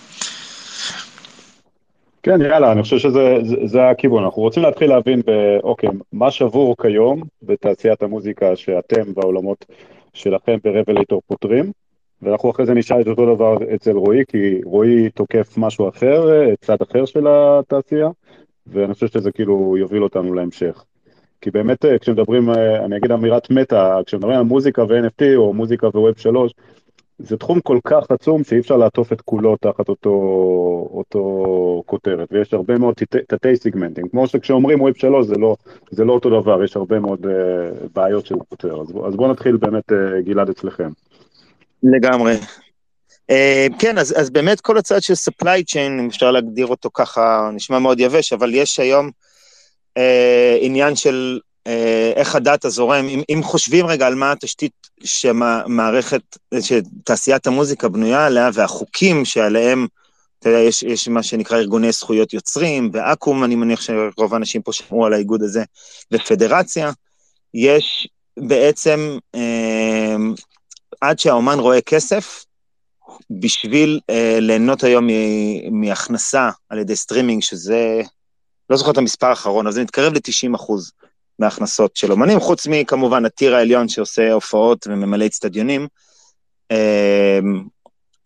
[2.23, 4.25] כן, יאללה, אני חושב שזה זה, זה הכיוון.
[4.25, 5.23] אנחנו רוצים להתחיל להבין,
[5.63, 9.65] אוקיי, מה שבור כיום בתעשיית המוזיקה שאתם בעולמות
[10.15, 11.73] שלכם ברבלייטור פותרים,
[12.23, 16.27] ואנחנו אחרי זה נשאל את אותו דבר אצל רועי, כי רועי תוקף משהו אחר,
[16.61, 18.09] צד אחר של התעשייה,
[18.67, 20.85] ואני חושב שזה כאילו יוביל אותנו להמשך.
[21.45, 25.87] כי באמת אה, כשמדברים, אה, אני אגיד אמירת מטא, כשמדברים על מוזיקה ו-NFT או מוזיקה
[25.87, 26.53] ו-Web 3,
[27.19, 30.11] זה תחום כל כך עצום שאי אפשר לעטוף את כולו תחת אותו,
[30.91, 32.95] אותו כותרת, ויש הרבה מאוד
[33.29, 35.57] תתי סיגמנטים, כמו שכשאומרים Web 3 זה לא,
[35.91, 37.29] זה לא אותו דבר, יש הרבה מאוד uh,
[37.95, 40.91] בעיות שהוא פותר, אז, אז בואו נתחיל באמת, uh, גלעד, אצלכם.
[41.83, 42.35] לגמרי.
[43.33, 43.35] Uh,
[43.79, 47.79] כן, אז, אז באמת כל הצד של supply chain, אם אפשר להגדיר אותו ככה, נשמע
[47.79, 49.11] מאוד יבש, אבל יש היום
[49.99, 50.03] uh,
[50.61, 54.73] עניין של אה, איך הדאטה זורם, אם, אם חושבים רגע על מה התשתית
[55.05, 56.23] שמערכת,
[56.61, 59.87] שתעשיית המוזיקה בנויה עליה, והחוקים שעליהם,
[60.39, 64.73] אתה יודע, יש, יש מה שנקרא ארגוני זכויות יוצרים, ואקו"ם, אני מניח שרוב האנשים פה
[64.73, 65.65] שמעו על האיגוד הזה,
[66.13, 66.91] ופדרציה,
[67.55, 70.17] יש בעצם, אה,
[71.01, 72.45] עד שהאומן רואה כסף,
[73.31, 75.09] בשביל אה, ליהנות היום
[75.71, 78.03] מהכנסה על ידי סטרימינג, שזה,
[78.75, 80.93] לא זוכר את המספר האחרון, אבל זה מתקרב ל-90 אחוז.
[81.39, 85.89] מהכנסות של אומנים, חוץ מכמובן הטיר העליון שעושה הופעות וממלא אצטדיונים.
[86.71, 87.65] אמ,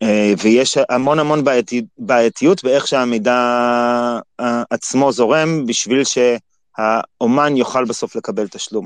[0.01, 3.39] אה, ויש המון המון בעייתי, בעייתיות באיך שהמידע
[4.39, 8.85] אה, עצמו זורם בשביל שהאומן יוכל בסוף לקבל תשלום.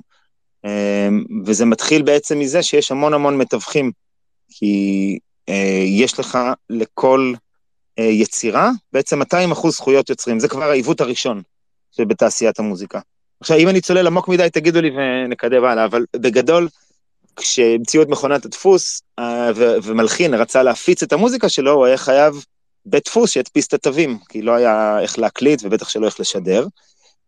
[0.65, 3.91] אמ, וזה מתחיל בעצם מזה שיש המון המון מתווכים,
[4.49, 5.17] כי
[5.49, 6.37] אה, יש לך
[6.69, 7.33] לכל
[7.97, 11.41] יצירה בעצם 200 אחוז זכויות יוצרים, זה כבר העיוות הראשון
[11.97, 12.99] שבתעשיית המוזיקה.
[13.39, 16.67] עכשיו, אם אני צולל עמוק מדי, תגידו לי ונקדם הלאה, אבל בגדול,
[17.35, 22.45] כשהמציאו את מכונת הדפוס, אה, ומלחין רצה להפיץ את המוזיקה שלו, הוא היה חייב
[22.85, 26.67] בית דפוס שידפיס את התווים, כי לא היה איך להקליט ובטח שלא איך לשדר.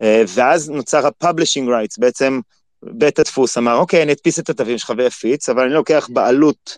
[0.01, 2.39] אה, ואז נוצר ה-publishing rights, בעצם
[2.83, 6.77] בית הדפוס אמר, אוקיי, אני אדפיס את התווים שלך ואפיץ, אבל אני לוקח בעלות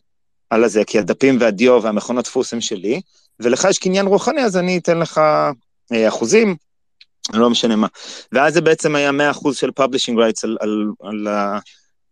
[0.50, 3.02] על הזה, כי הדפים והדיו והמכונות דפוס הם שלי,
[3.40, 5.22] ולך יש קניין רוחני, אז אני אתן לך
[5.92, 6.56] אה, אחוזים,
[7.34, 7.88] לא משנה מה.
[8.32, 11.28] ואז זה בעצם היה 100% של publishing rights על, על, על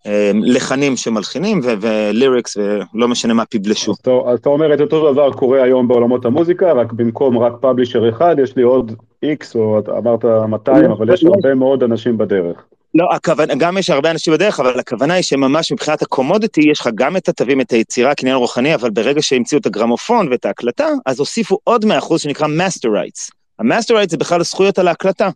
[0.06, 3.92] הלחנים שמלחינים ו lyrics ולא משנה מה פיבלשו.
[3.92, 3.98] אז,
[4.28, 8.36] אז אתה אומר את אותו דבר קורה היום בעולמות המוזיקה, רק במקום רק publisher אחד,
[8.44, 8.92] יש לי עוד
[9.26, 11.24] X או אמרת 200, לא, אבל יש.
[11.24, 12.64] הרבה מאוד אנשים בדרך.
[12.96, 16.80] לא, הכוונה, גם יש הרבה אנשים בדרך, אבל הכוונה היא שממש מבחינת ה commodity, יש
[16.80, 20.88] לך גם את התווים, את היצירה, קניין רוחני, אבל ברגע שהמציאו את הגרמופון ואת ההקלטה,
[21.06, 23.32] אז הוסיפו עוד 100% שנקרא master rights.
[23.60, 25.30] ה master right זה בכלל הזכויות על ההקלטה.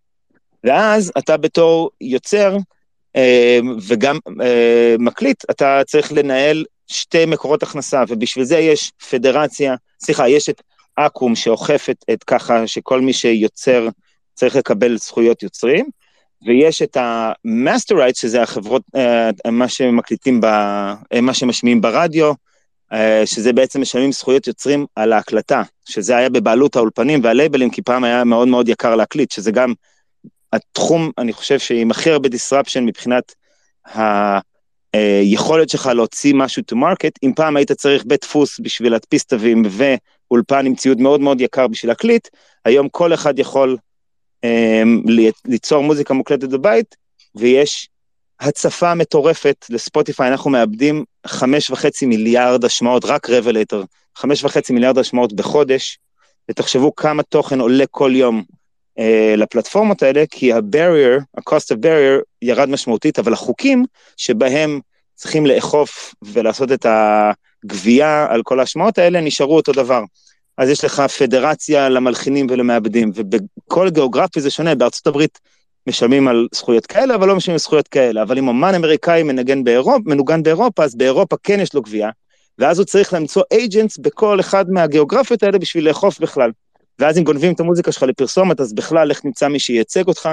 [0.63, 2.57] ואז אתה בתור יוצר
[3.15, 10.29] אה, וגם אה, מקליט, אתה צריך לנהל שתי מקורות הכנסה, ובשביל זה יש פדרציה, סליחה,
[10.29, 10.61] יש את
[10.95, 13.87] אקו"ם שאוכפת את ככה שכל מי שיוצר
[14.33, 15.89] צריך לקבל זכויות יוצרים,
[16.45, 20.45] ויש את ה-master rights, שזה החברות, אה, מה שמקליטים, ב,
[21.21, 22.33] מה שמשמיעים ברדיו, אה,
[23.25, 28.23] שזה בעצם משלמים זכויות יוצרים על ההקלטה, שזה היה בבעלות האולפנים והלייבלים, כי פעם היה
[28.23, 29.73] מאוד מאוד יקר להקליט, שזה גם
[30.53, 33.35] התחום, אני חושב, שעם הכי הרבה disruption מבחינת
[34.93, 39.63] היכולת שלך להוציא משהו to market, אם פעם היית צריך בית דפוס בשביל להדפיס תווים
[39.69, 42.27] ואולפן עם ציוד מאוד מאוד יקר בשביל להקליט,
[42.65, 43.77] היום כל אחד יכול
[44.45, 45.11] um,
[45.45, 46.95] ליצור מוזיקה מוקלטת בבית,
[47.35, 47.89] ויש
[48.39, 53.83] הצפה מטורפת לספוטיפיי, אנחנו מאבדים חמש וחצי מיליארד השמעות, רק Revelator,
[54.15, 55.99] חמש וחצי מיליארד השמעות בחודש,
[56.51, 58.43] ותחשבו כמה תוכן עולה כל יום
[58.99, 63.85] אה, לפלטפורמות האלה, כי ה-barrier, ה-cost of barrier ירד משמעותית, אבל החוקים
[64.17, 64.79] שבהם
[65.15, 70.03] צריכים לאכוף ולעשות את הגבייה על כל ההשמעות האלה נשארו אותו דבר.
[70.57, 75.39] אז יש לך פדרציה למלחינים ולמעבדים, ובכל גיאוגרפי זה שונה, בארצות הברית
[75.87, 78.21] משלמים על זכויות כאלה, אבל לא משלמים זכויות כאלה.
[78.21, 82.09] אבל אם אומן אמריקאי מנגן באירופ, מנוגן באירופה, אז באירופה כן יש לו גבייה,
[82.59, 86.51] ואז הוא צריך למצוא אייג'נטס בכל אחד מהגיאוגרפיות האלה בשביל לאכוף בכלל.
[86.99, 90.29] ואז אם גונבים את המוזיקה שלך לפרסומת, אז בכלל איך נמצא מי שייצג אותך,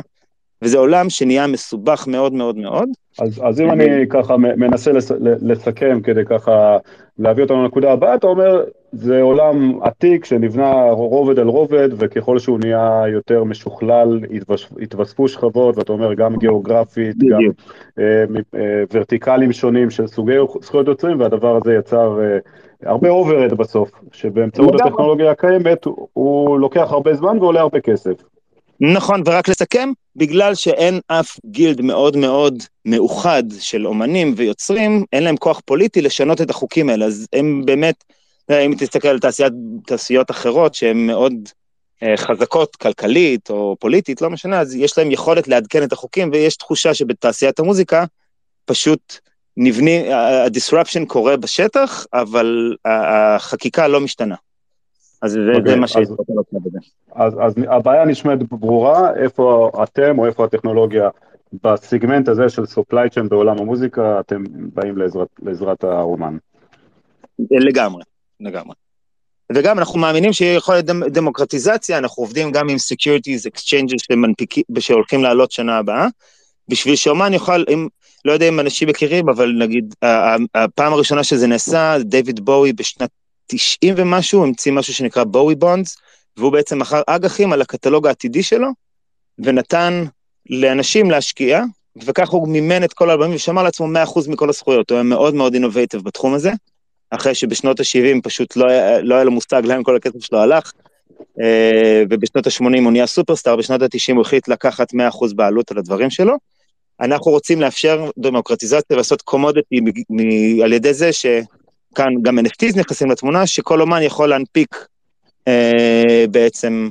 [0.62, 2.88] וזה עולם שנהיה מסובך מאוד מאוד מאוד.
[3.18, 6.76] אז, אז אם אני ככה מנסה לס, לסכם כדי ככה
[7.18, 12.58] להביא אותנו לנקודה הבאה, אתה אומר, זה עולם עתיק שנבנה רובד על רובד, וככל שהוא
[12.58, 14.20] נהיה יותר משוכלל,
[14.82, 17.40] התווספו שכבות, ואתה אומר גם גיאוגרפית, גם
[17.98, 22.38] אה, אה, ורטיקלים שונים של סוגי זכויות יוצרים, והדבר הזה יצר אה,
[22.90, 28.35] הרבה overhead בסוף, שבאמצעות הטכנולוגיה הקיימת הוא, הוא לוקח הרבה זמן ועולה הרבה כסף.
[28.80, 35.36] נכון, ורק לסכם, בגלל שאין אף guild מאוד מאוד מאוחד של אומנים ויוצרים, אין להם
[35.36, 38.04] כוח פוליטי לשנות את החוקים האלה, אז הם באמת,
[38.50, 39.52] אם תסתכל על תעשיית,
[39.86, 41.32] תעשיות אחרות שהן מאוד
[42.02, 46.56] אה, חזקות כלכלית או פוליטית, לא משנה, אז יש להם יכולת לעדכן את החוקים, ויש
[46.56, 48.04] תחושה שבתעשיית המוזיקה
[48.64, 49.18] פשוט
[49.56, 54.34] נבני, ה-disruption קורה בשטח, אבל החקיקה לא משתנה.
[55.22, 56.16] אז זה, okay, זה אוקיי, מה שיש אז,
[57.16, 61.08] אז, אז הבעיה נשמעת ברורה, איפה אתם או איפה הטכנולוגיה
[61.62, 66.36] בסיגמנט הזה של supply chain בעולם המוזיקה, אתם באים לעזרת, לעזרת האומן.
[67.50, 68.02] לגמרי,
[68.40, 68.74] לגמרי.
[69.52, 75.50] וגם אנחנו מאמינים שיכול להיות דמוקרטיזציה, אנחנו עובדים גם עם Securities Exchanges שמנפיקים, שהולכים לעלות
[75.50, 76.06] שנה הבאה,
[76.68, 77.88] בשביל שאומן יוכל, אם,
[78.24, 79.94] לא יודע אם אנשים מכירים, אבל נגיד,
[80.54, 83.10] הפעם הראשונה שזה נעשה, דיוויד בואי בשנת
[83.46, 85.96] 90 ומשהו, המציא משהו שנקרא בואי בונדס,
[86.36, 88.68] והוא בעצם מכר אג"חים על הקטלוג העתידי שלו,
[89.38, 90.04] ונתן
[90.50, 91.62] לאנשים להשקיע,
[92.04, 95.54] וכך הוא מימן את כל האלבומים ושמר לעצמו 100% מכל הזכויות, הוא היה מאוד מאוד
[95.54, 96.52] אינובייטיב בתחום הזה,
[97.10, 100.72] אחרי שבשנות ה-70 פשוט לא היה, לא היה לו מושג לאן כל הכסף שלו הלך,
[101.40, 106.10] אה, ובשנות ה-80 הוא נהיה סופרסטאר, בשנות ה-90 הוא החליט לקחת 100% בעלות על הדברים
[106.10, 106.36] שלו.
[107.00, 109.80] אנחנו רוצים לאפשר דמוקרטיזציה ולעשות קומודיטי
[110.64, 114.86] על ידי זה שכאן גם NFTs נכנסים לתמונה, שכל אומן יכול להנפיק
[116.30, 116.90] בעצם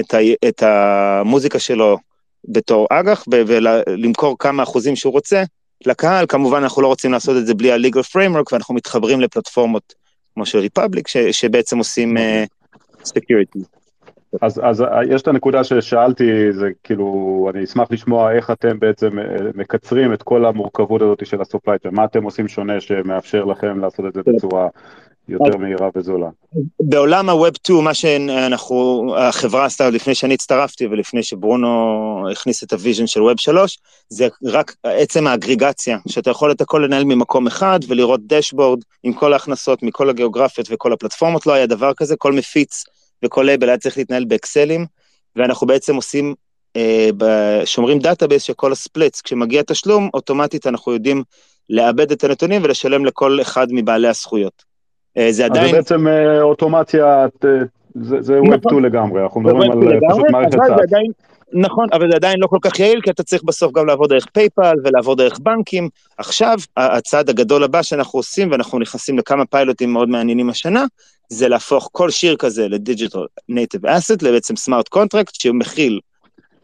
[0.00, 1.98] את, ה, את המוזיקה שלו
[2.48, 5.42] בתור אג"ח ולמכור כמה אחוזים שהוא רוצה
[5.86, 9.94] לקהל, כמובן אנחנו לא רוצים לעשות את זה בלי ה-legal framework ואנחנו מתחברים לפלטפורמות
[10.34, 12.20] כמו של ריפבליק שבעצם עושים uh,
[13.02, 13.60] security.
[14.42, 19.24] אז, אז יש את הנקודה ששאלתי, זה כאילו, אני אשמח לשמוע איך אתם בעצם אה,
[19.54, 24.06] מקצרים את כל המורכבות הזאת של ה royalty, מה אתם עושים שונה שמאפשר לכם לעשות
[24.06, 24.68] את זה בצורה
[25.28, 26.28] יותר מהירה וזולה.
[26.80, 31.68] בעולם ה-Web 2, מה שאנחנו, החברה עשתה לפני שאני הצטרפתי ולפני שברונו
[32.32, 36.82] הכניס את ה vision של Web 3, זה רק עצם האגרגציה, שאתה יכול את הכל
[36.84, 41.92] לנהל ממקום אחד ולראות דשבורד עם כל ההכנסות מכל הגיאוגרפיות וכל הפלטפורמות, לא היה דבר
[41.96, 42.84] כזה, כל מפיץ
[43.24, 44.86] וכל לייבל היה צריך להתנהל באקסלים,
[45.36, 46.34] ואנחנו בעצם עושים,
[46.76, 47.10] אה,
[47.64, 51.22] שומרים database של כל ה splits, כשמגיע תשלום, אוטומטית אנחנו יודעים
[51.70, 54.73] לעבד את הנתונים ולשלם לכל אחד מבעלי הזכויות.
[55.18, 55.64] אה, זה עדיין...
[55.64, 56.06] אז זה בעצם
[56.40, 57.26] אוטומציה,
[57.94, 58.82] זה, זה Web 2 נכון.
[58.82, 60.78] לגמרי, אנחנו מדברים על פשוט מערכת SaaS.
[61.52, 64.26] נכון, אבל זה עדיין לא כל כך יעיל, כי אתה צריך בסוף גם לעבור דרך
[64.32, 65.88] פייפל ולעבור דרך בנקים.
[66.18, 70.84] עכשיו, הצעד הגדול הבא שאנחנו עושים, ואנחנו נכנסים לכמה פיילוטים מאוד מעניינים השנה,
[71.28, 73.18] זה להפוך כל שיר כזה ל digital
[73.48, 76.00] native asset, לבעצם smart contract, שמכיל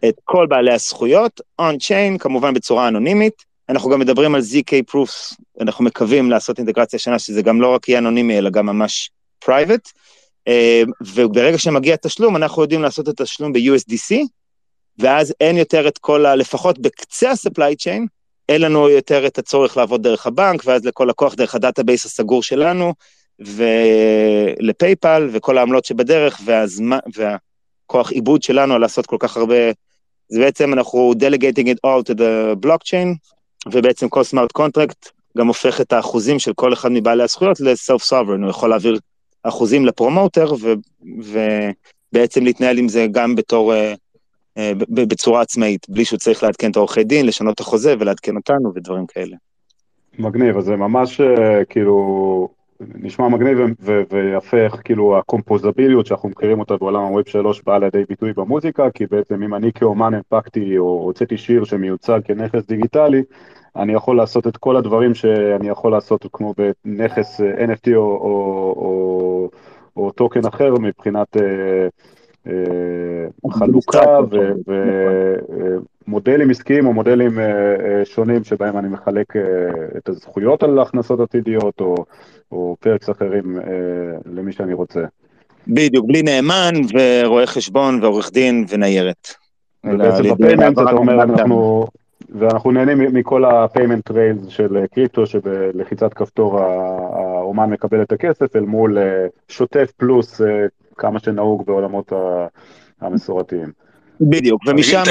[0.08, 5.84] את כל בעלי הזכויות, on-chain, כמובן בצורה אנונימית, אנחנו גם מדברים על ZK Proofs, אנחנו
[5.84, 9.10] מקווים לעשות אינטגרציה שנה שזה גם לא רק יהיה אנונימי, אלא גם ממש
[9.44, 9.92] private,
[10.48, 14.16] אה, וברגע שמגיע תשלום, אנחנו יודעים לעשות את התשלום ב-USDC,
[14.98, 16.34] ואז אין יותר את כל ה...
[16.34, 18.06] לפחות בקצה ה-supply chain,
[18.48, 22.42] אין לנו יותר את הצורך לעבוד דרך הבנק, ואז לכל לקוח דרך ה database הסגור
[22.42, 22.94] שלנו,
[23.38, 29.70] ולפייפל, וכל העמלות שבדרך, והזמן, והכוח עיבוד שלנו לעשות כל כך הרבה,
[30.28, 33.30] זה בעצם אנחנו delegating it all to the blockchain,
[33.72, 38.42] ובעצם כל smart contract גם הופך את האחוזים של כל אחד מבעלי הזכויות לסלף סוברן,
[38.42, 38.98] הוא יכול להעביר
[39.42, 40.72] אחוזים לפרומוטר ו,
[42.12, 46.76] ובעצם להתנהל עם זה גם בתור, uh, uh, בצורה עצמאית, בלי שהוא צריך לעדכן את
[46.76, 49.36] העורכי דין, לשנות את החוזה ולעדכן אותנו ודברים כאלה.
[50.18, 51.24] מגניב, אז זה ממש uh,
[51.68, 52.48] כאילו
[52.94, 53.58] נשמע מגניב
[54.10, 59.06] ויפה איך כאילו הקומפוזביליות שאנחנו מכירים אותה בעולם הווב 3 באה לידי ביטוי במוזיקה, כי
[59.06, 63.22] בעצם אם אני כאומן הנפקתי או הוצאתי שיר שמיוצג כנכס דיגיטלי,
[63.76, 68.74] אני יכול לעשות את כל הדברים שאני יכול לעשות כמו בנכס אה, NFT או, או,
[68.76, 69.50] או,
[69.96, 71.88] או טוקן אחר מבחינת אה,
[72.46, 76.50] אה, חלוקה ומודלים נכון.
[76.50, 77.38] עסקיים או מודלים
[78.04, 79.26] שונים שבהם אני מחלק
[79.98, 81.94] את הזכויות על הכנסות עתידיות או,
[82.52, 83.58] או פרקס אחרים
[84.26, 85.00] למי שאני רוצה.
[85.68, 89.28] בדיוק, בלי נאמן ורואה חשבון ועורך דין וניירת.
[89.84, 91.86] ובעצם ב payment אתה אומר אנחנו,
[92.38, 98.98] ואנחנו נהנים מכל ה-payment trails של קריפטו, שבלחיצת כפתור האומן מקבל את הכסף אל מול
[99.48, 100.40] שוטף פלוס
[100.96, 102.12] כמה שנהוג בעולמות
[103.00, 103.89] המסורתיים.
[104.20, 105.02] בדיוק, ומשם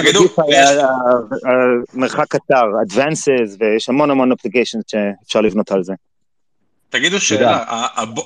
[1.93, 5.93] מרחק קצר, advances, ויש המון המון application שאפשר לבנות על זה.
[6.89, 7.65] תגידו שאלה,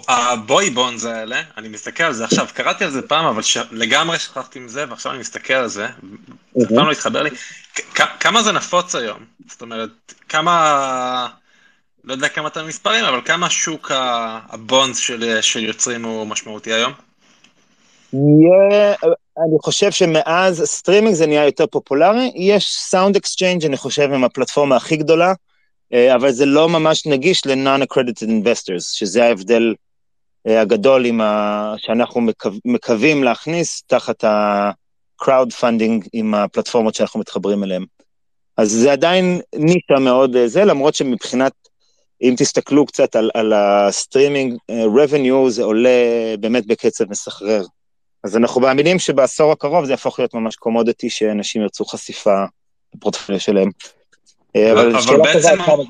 [0.07, 3.41] ה Bowie bonds האלה, אני מסתכל על זה עכשיו, קראתי על זה פעם, אבל
[3.71, 5.87] לגמרי שכחתי מזה, ועכשיו אני מסתכל על זה,
[6.55, 7.29] זה פעם לא התחבר לי,
[8.19, 9.17] כמה זה נפוץ היום?
[9.49, 11.27] זאת אומרת, כמה,
[12.03, 13.91] לא יודע כמה אתם מספרים, אבל כמה שוק
[14.49, 14.97] ה bonds
[15.41, 16.93] של יוצרים הוא משמעותי היום?
[19.37, 24.97] אני חושב שמאז סטרימינג זה נהיה יותר פופולרי, יש SoundExchange אני חושב עם הפלטפורמה הכי
[24.97, 25.33] גדולה,
[25.93, 29.73] אה, אבל זה לא ממש נגיש ל-non-accredited investors, שזה ההבדל
[30.47, 31.73] אה, הגדול ה...
[31.77, 32.49] שאנחנו מקו...
[32.65, 37.85] מקווים להכניס תחת ה-crowd funding עם הפלטפורמות שאנחנו מתחברים אליהן.
[38.57, 41.53] אז זה עדיין נישה מאוד אה, זה, למרות שמבחינת,
[42.21, 45.89] אם תסתכלו קצת על, על ה streaming, revenue זה עולה
[46.39, 47.63] באמת בקצב מסחרר.
[48.23, 52.43] אז אנחנו מאמינים שבעשור הקרוב זה יהפוך להיות ממש commodity שאנשים ירצו חשיפה
[52.95, 53.69] הפורטפוליו שלהם.
[54.55, 55.85] אבל שאלה טובה כמה זה נכון.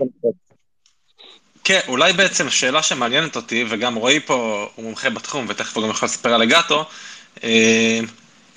[1.64, 5.90] כן, אולי בעצם השאלה שמעניינת אותי, וגם רועי פה הוא מומחה בתחום, ותכף הוא גם
[5.90, 6.86] יכול לספר על הגאטו,
[7.44, 8.00] אה,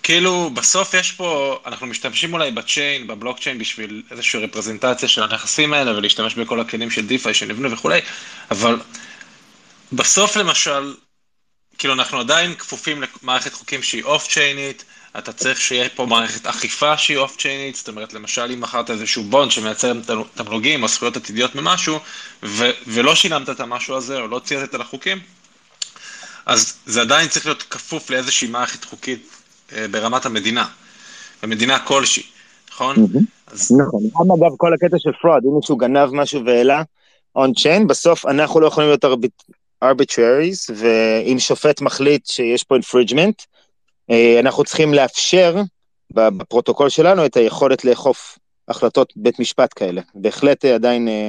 [0.02, 5.72] כאילו בסוף יש פה, אנחנו משתמשים אולי ב chain, בבלוקצ'יין בשביל איזושהי רפרזנטציה של הנכסים
[5.72, 8.00] האלה, ולהשתמש בכל הכלים של DeFi שנבנו וכולי,
[8.50, 8.76] אבל
[9.92, 10.94] בסוף למשל,
[11.78, 14.84] כאילו אנחנו עדיין כפופים למערכת חוקים שהיא off-chainית,
[15.18, 19.50] אתה צריך שיהיה פה מערכת אכיפה שהיא off-chainית, זאת אומרת למשל אם מכרת איזשהו bond
[19.50, 19.92] שמייצר
[20.34, 21.98] תמלוגים או זכויות עתידיות ממשהו,
[22.42, 25.18] ו- ולא שילמת את המשהו הזה או לא צייתת על החוקים,
[26.46, 29.28] אז זה עדיין צריך להיות כפוף לאיזושהי מערכת חוקית
[29.72, 30.66] אה, ברמת המדינה,
[31.42, 32.22] במדינה כלשהי,
[32.70, 32.96] נכון?
[33.52, 36.82] נכון, גם אגב כל הקטע של fraud, אם מישהו גנב משהו והעלה
[37.36, 39.04] on-chain, בסוף אנחנו לא יכולים להיות
[39.92, 43.46] arbitrators, ואם שופט מחליט שיש פה infringement,
[44.10, 45.56] אה, אנחנו צריכים לאפשר
[46.10, 50.02] בפרוטוקול שלנו את היכולת לאכוף החלטות בית משפט כאלה.
[50.14, 51.28] בהחלט אה, עדיין, אה,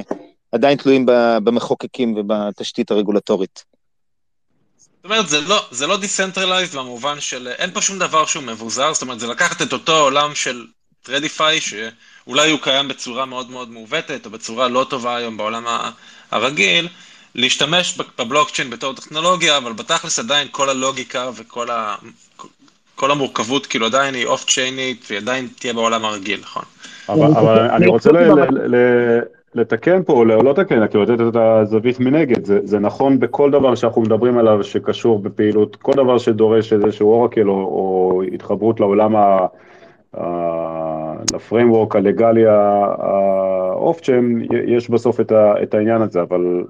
[0.52, 1.06] עדיין תלויים
[1.44, 3.64] במחוקקים ובתשתית הרגולטורית.
[4.78, 8.92] זאת אומרת, זה לא, זה לא decentralized במובן של, אין פה שום דבר שהוא מבוזר,
[8.92, 10.66] זאת אומרת, זה לקחת את אותו עולם של
[11.02, 15.66] TradFi, שאולי הוא קיים בצורה מאוד מאוד מעוותת, או בצורה לא טובה היום בעולם
[16.30, 16.88] הרגיל,
[17.34, 21.94] להשתמש בבלוקצ'יין בתור טכנולוגיה, אבל בתכלס עדיין כל הלוגיקה וכל ה...
[22.94, 26.62] כל המורכבות כאילו עדיין היא אוף צ'יינית והיא עדיין תהיה בעולם הרגיל, נכון?
[27.08, 28.10] אבל אני רוצה
[29.54, 33.74] לתקן פה, או לא לתקן, כאילו לתת את הזווית מנגד, זה, זה נכון בכל דבר
[33.74, 39.46] שאנחנו מדברים עליו שקשור בפעילות, כל דבר שדורש איזשהו אורקל או, או התחברות לעולם ה...
[41.34, 46.64] לפריימוורק הלגאלי האוף צ'יין, יש בסוף את, ה, את העניין הזה, אבל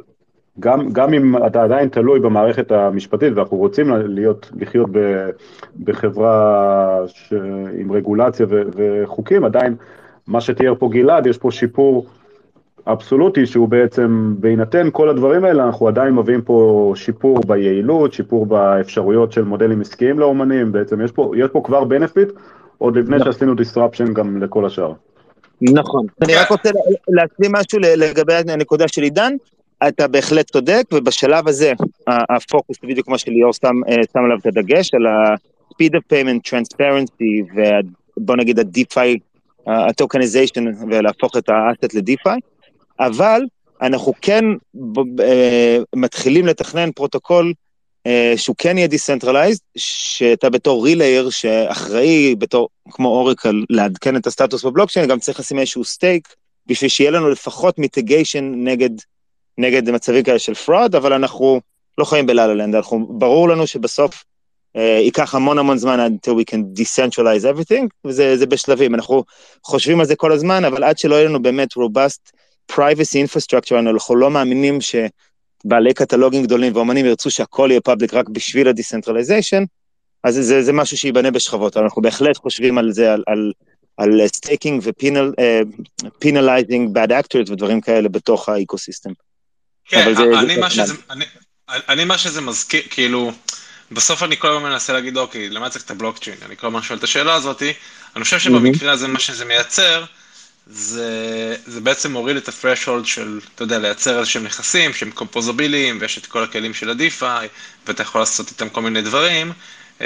[0.61, 5.29] גם, גם אם אתה עדיין תלוי במערכת המשפטית ואנחנו רוצים להיות, לחיות ב,
[5.85, 7.33] בחברה ש,
[7.79, 9.77] עם רגולציה ו, וחוקים, עדיין
[10.27, 12.07] מה שתיאר פה גלעד, יש פה שיפור
[12.87, 19.33] אבסולוטי שהוא בעצם, בהינתן כל הדברים האלה, אנחנו עדיין מביאים פה שיפור ביעילות, שיפור באפשרויות
[19.33, 22.29] של מודלים עסקיים לאומנים, בעצם יש פה, יש פה כבר בנפיט,
[22.79, 23.33] עוד לפני נכון.
[23.33, 24.92] שעשינו disruption גם לכל השאר.
[25.61, 26.07] נכון.
[26.23, 26.71] אני רק רוצה
[27.09, 29.33] להשלים משהו לגבי הנקודה של עידן.
[29.88, 31.73] אתה בהחלט צודק, ובשלב הזה
[32.07, 37.53] הפוקוס, בדיוק כמו שליאור שם, אה, שם עליו את הדגש, על ה-speed of payment, transparency,
[38.17, 39.19] ובוא נגיד ה-DeFi,
[39.67, 42.38] ה-tokenization, ולהפוך את ה-asset ל-DeFi,
[43.01, 43.43] אבל
[43.83, 44.45] אנחנו כן
[45.21, 47.53] אה, מתחילים לתכנן פרוטוקול
[48.07, 54.64] אה, שהוא כן יהיה decentralized, שאתה בתור relayer שאחראי, בתור, כמו oracle, לעדכן את הסטטוס
[54.64, 56.29] בבלוקצ'יין, גם צריך לשים איזשהו stake,
[56.67, 58.91] בשביל שיהיה לנו לפחות mitigation נגד
[59.59, 61.61] נגד מצבים כאלה של fraud, אבל אנחנו
[61.98, 64.24] לא חיים ב-La La Land, אנחנו, ברור לנו שבסוף
[64.76, 69.24] אה, ייקח המון המון זמן until we can decentralize everything, וזה בשלבים, אנחנו
[69.64, 72.30] חושבים על זה כל הזמן, אבל עד שלא יהיה לנו באמת robust
[72.72, 78.68] privacy infrastructure, אנחנו לא מאמינים שבעלי קטלוגים גדולים ואומנים ירצו שהכל יהיה public רק בשביל
[78.68, 79.64] ה-decentralization,
[80.24, 83.52] אז זה, זה משהו שייבנה בשכבות, אנחנו בהחלט חושבים על זה, על, על,
[83.96, 84.82] על staking
[86.05, 89.11] ו-penalizing bad actors ודברים כאלה בתוך ה-ecosystem.
[89.89, 91.24] כן, אני, מה שזה, אני,
[91.68, 93.32] אני מה שזה מזכיר, כאילו,
[93.91, 96.36] בסוף אני כל הזמן מנסה להגיד, אוקיי, למה צריך את הבלוקצ'יין?
[96.47, 97.62] אני כל הזמן שואל את השאלה הזאת,
[98.16, 100.05] אני חושב שבמקרה הזה מה שזה מייצר,
[100.66, 106.18] זה, זה בעצם מוריד את ה-threshold של, אתה יודע, לייצר איזשהם נכסים שהם קומפוזביליים, ויש
[106.18, 107.47] את כל הכלים של ה-DeFi,
[107.86, 109.53] ואתה יכול לעשות איתם כל מיני דברים,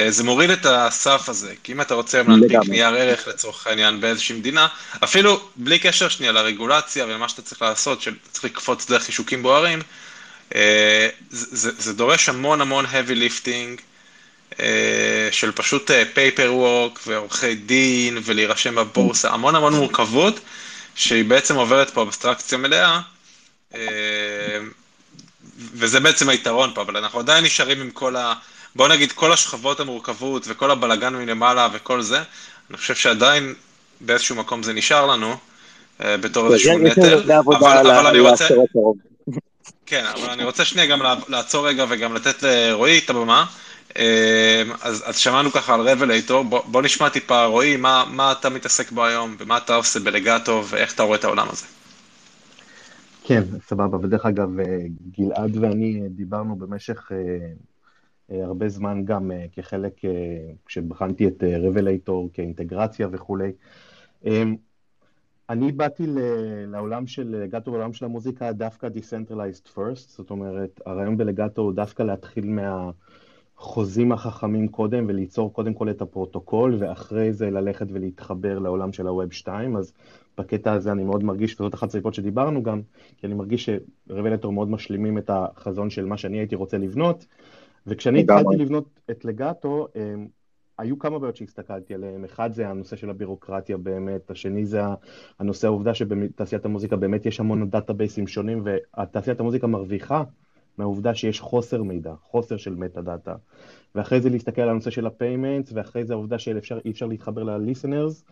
[0.08, 4.36] זה מוריד את הסף הזה, כי אם אתה רוצה להנפיק נייר ערך לצורך העניין באיזושהי
[4.36, 4.68] מדינה,
[5.04, 9.82] אפילו בלי קשר שנייה לרגולציה ולמה שאתה צריך לעשות, שאתה צריך לקפוץ דרך חישוקים בוערים,
[10.54, 13.80] אה, זה, זה דורש המון המון heavy lifting
[14.60, 20.40] אה, של פשוט paper work ועורכי דין ולהירשם בבורסה, המון המון מורכבות,
[20.94, 23.00] שהיא בעצם עוברת פה אבסטרקציה מלאה,
[25.74, 28.34] וזה בעצם היתרון פה, אבל אנחנו עדיין נשארים עם כל ה...
[28.76, 32.22] בוא נגיד כל השכבות המורכבות וכל הבלגן מלמעלה וכל זה,
[32.70, 33.54] אני חושב שעדיין
[34.00, 35.36] באיזשהו מקום זה נשאר לנו,
[36.04, 38.48] אה, בתור איזשהו נטל, אבל, אבל אני רוצה...
[39.86, 43.46] כן, אבל אני רוצה שנייה גם לעצור רגע וגם לתת לרועי את הבמה.
[43.98, 48.50] אה, אז, אז שמענו ככה על רבלייטור, בוא, בוא נשמע טיפה, רועי, מה, מה אתה
[48.50, 51.66] מתעסק בו היום, ומה אתה עושה בלגטו, ואיך אתה רואה את העולם הזה.
[53.24, 54.64] כן, סבבה, ודרך אגב, אה,
[55.18, 57.10] גלעד ואני דיברנו במשך
[58.28, 60.10] הרבה זמן גם אה, כחלק, אה,
[60.66, 63.52] כשבחנתי את Revelator כאינטגרציה וכולי.
[65.50, 66.06] אני באתי
[66.66, 72.02] לעולם של, הגעתי לעולם של המוזיקה דווקא Decentralized First, זאת אומרת, הרעיון ב-Legato הוא דווקא
[72.02, 72.46] להתחיל
[73.56, 79.32] מהחוזים החכמים קודם וליצור קודם כל את הפרוטוקול, ואחרי זה ללכת ולהתחבר לעולם של ה-Web
[79.32, 79.92] 2, אז
[80.38, 82.80] בקטע הזה אני מאוד מרגיש, וזאת אחת הסיבות שדיברנו גם,
[83.16, 83.70] כי אני מרגיש
[84.08, 87.26] ש-Revelator מאוד משלימים את החזון של מה שאני הייתי רוצה לבנות,
[87.86, 89.88] וכשאני התחלתי לבנות את Legato,
[90.78, 94.80] היו כמה בעיות שהסתכלתי עליהן, אחד זה הנושא של הבירוקרטיה באמת, השני זה
[95.38, 100.22] הנושא העובדה שבתעשיית המוזיקה באמת יש המון דאטאבייסים שונים, ותעשיית המוזיקה מרוויחה
[100.78, 103.34] מהעובדה שיש חוסר מידע, חוסר של metadata.
[103.94, 108.22] ואחרי זה להסתכל על הנושא של ה-payment, ואחרי זה העובדה שאי אפשר להתחבר ל-listeners,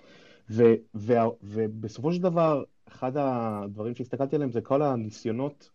[0.51, 5.71] ו- ו- ובסופו של דבר, אחד הדברים שהסתכלתי עליהם זה כל הניסיונות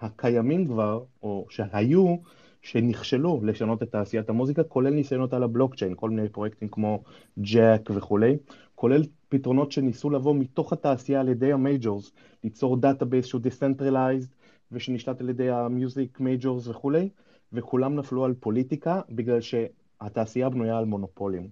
[0.00, 2.16] הקיימים כבר, או שהיו,
[2.62, 7.02] שנכשלו לשנות את תעשיית המוזיקה, כולל ניסיונות על הבלוקצ'יין, כל מיני פרויקטים כמו
[7.38, 8.36] JAAK וכולי,
[8.74, 12.12] כולל פתרונות שניסו לבוא מתוך התעשייה על ידי ה-majors,
[12.44, 14.26] ליצור database שהוא decentralized
[14.72, 17.08] ושנשלט על ידי ה-music majors וכולי,
[17.52, 21.48] וכולם נפלו על פוליטיקה בגלל שהתעשייה בנויה על מונופולים.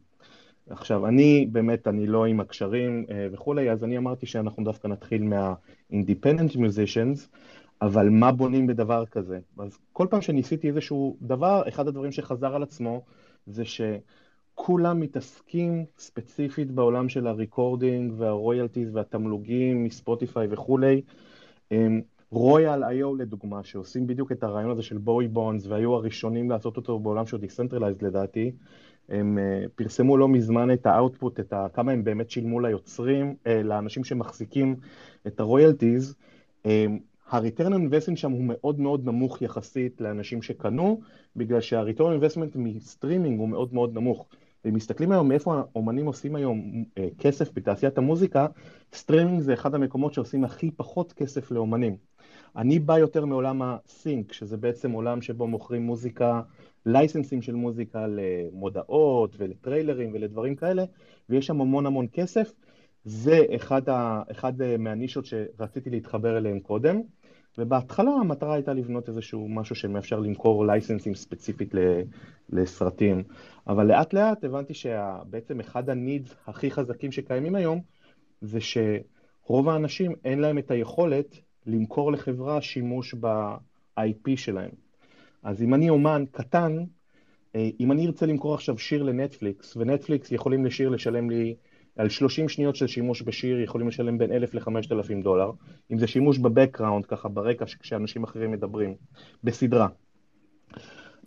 [0.71, 5.23] עכשיו, אני באמת, אני לא עם הקשרים אה, וכולי, אז אני אמרתי שאנחנו דווקא נתחיל
[5.23, 7.29] מה-independent musicians,
[7.83, 9.39] אבל מה בונים בדבר כזה?
[9.59, 13.03] אז כל פעם שניסיתי איזשהו דבר, אחד הדברים שחזר על עצמו
[13.47, 21.03] זה שכולם מתעסקים ספציפית בעולם של ה-recording וה-royalties והתמלוגים מספוטיפיי וכולי.
[22.31, 26.99] רויאל איו לדוגמה, שעושים בדיוק את הרעיון הזה של Bowie bonds והיו הראשונים לעשות אותו
[26.99, 28.53] בעולם שהוא decentralized לדעתי,
[29.09, 33.49] הם אה, פרסמו לא מזמן את ה-output, את ה, כמה הם באמת שילמו ליוצרים, אה,
[33.65, 34.77] לאנשים שמחזיקים
[35.27, 36.15] את ה-royalties.
[37.31, 41.01] ה-return investment שם הוא מאוד מאוד נמוך יחסית לאנשים שקנו,
[41.37, 44.27] בגלל שה-return investment מסטרימינג הוא מאוד מאוד נמוך.
[44.65, 48.47] ואם מסתכלים היום מאיפה האומנים עושים היום אה, כסף בתעשיית המוזיקה,
[48.95, 51.97] סטרימינג זה אחד המקומות שעושים הכי פחות כסף לאומנים.
[52.57, 56.43] אני בא יותר מעולם ה-sync, שזה בעצם עולם שבו מוכרים מוזיקה,
[56.87, 60.85] לייסנסים של מוזיקה למודעות ולטריילרים ולדברים כאלה,
[61.29, 62.53] ויש שם המון המון כסף.
[63.05, 67.01] זה אחד, ה, אחד מהנישות שרציתי להתחבר אליהם קודם,
[67.61, 71.75] ובהתחלה המטרה הייתה לבנות איזשהו משהו שמאפשר למכור לייסנסים ספציפית
[72.51, 73.23] לסרטים,
[73.67, 77.81] אבל לאט לאט הבנתי שבעצם אחד הנידס הכי חזקים שקיימים היום,
[78.41, 84.71] זה שרוב האנשים אין להם את היכולת למכור לחברה שימוש ב-IP שלהם.
[85.43, 86.77] אז אם אני אומן קטן,
[87.57, 91.55] אה, אם אני ארצה למכור עכשיו שיר לנטפליקס, ונטפליקס יכולים לשיר לשלם לי
[91.97, 95.51] על 30 שניות של שימוש בשיר, יכולים לשלם בין 1,000 ל-5,000 דולר,
[95.93, 98.95] אם זה שימוש בבקראונד, ככה ברקע כשאנשים אחרים מדברים,
[99.45, 99.89] בסדרה.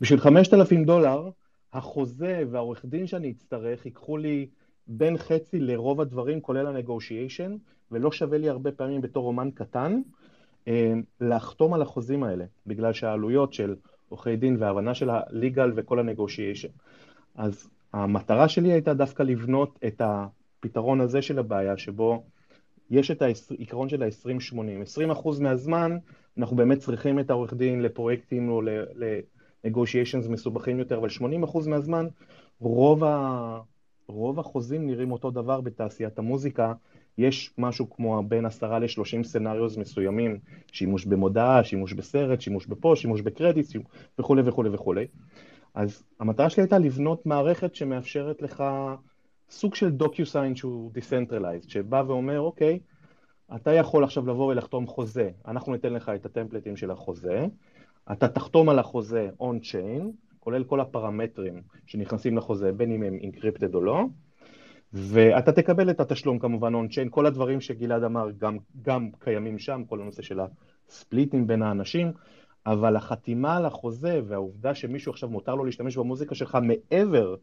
[0.02, 1.30] בשביל 5,000 דולר,
[1.74, 4.48] החוזה והעורך דין שאני אצטרך ייקחו לי
[4.88, 7.56] בין חצי לרוב הדברים, כולל הנגושיישן,
[7.92, 10.02] ולא שווה לי הרבה פעמים בתור אומן קטן,
[10.68, 13.76] אה, לחתום על החוזים האלה, בגלל שהעלויות של
[14.10, 16.70] עורכי דין וההבנה של ה-legal וכל ה-negotiation.
[17.36, 20.02] אז המטרה שלי הייתה דווקא לבנות את
[20.66, 22.24] הפתרון הזה של הבעיה, שבו
[22.90, 25.14] יש את העיקרון של ה-20-80.
[25.14, 25.98] 20% מהזמן
[26.38, 32.08] אנחנו באמת צריכים את העורך דין לפרויקטים או ל-negotiations מסובכים יותר, אבל 80% מהזמן
[32.60, 33.60] רוב, ה...
[34.08, 36.74] רוב החוזים נראים אותו דבר בתעשיית המוזיקה,
[37.18, 40.40] יש משהו כמו בין עשרה לשלושים scenarios מסוימים,
[40.72, 43.68] שימוש במודעה, שימוש בסרט, שימוש בפוסט, שימוש בקרדיט
[44.20, 45.08] וכולי וכולי וכולי.
[45.74, 48.64] אז המטרה שלי הייתה לבנות מערכת שמאפשרת לך
[49.54, 52.80] סוג של DocuSign שהוא decentralized, שבא ואומר, אוקיי,
[53.56, 57.46] אתה יכול עכשיו לבוא ולחתום חוזה, אנחנו ניתן לך את הטמפלטים של החוזה,
[58.12, 63.82] אתה תחתום על החוזה on-chain, כולל כל הפרמטרים שנכנסים לחוזה, בין אם הם encrypted או
[63.82, 64.04] לא,
[64.94, 70.02] ואתה תקבל את התשלום כמובן on-chain, כל הדברים שגלעד אמר גם, גם קיימים שם, כל
[70.02, 70.40] הנושא של
[70.90, 72.12] הספליטים בין האנשים,
[72.66, 77.36] אבל החתימה על החוזה והעובדה שמישהו עכשיו מותר לו להשתמש במוזיקה שלך מעבר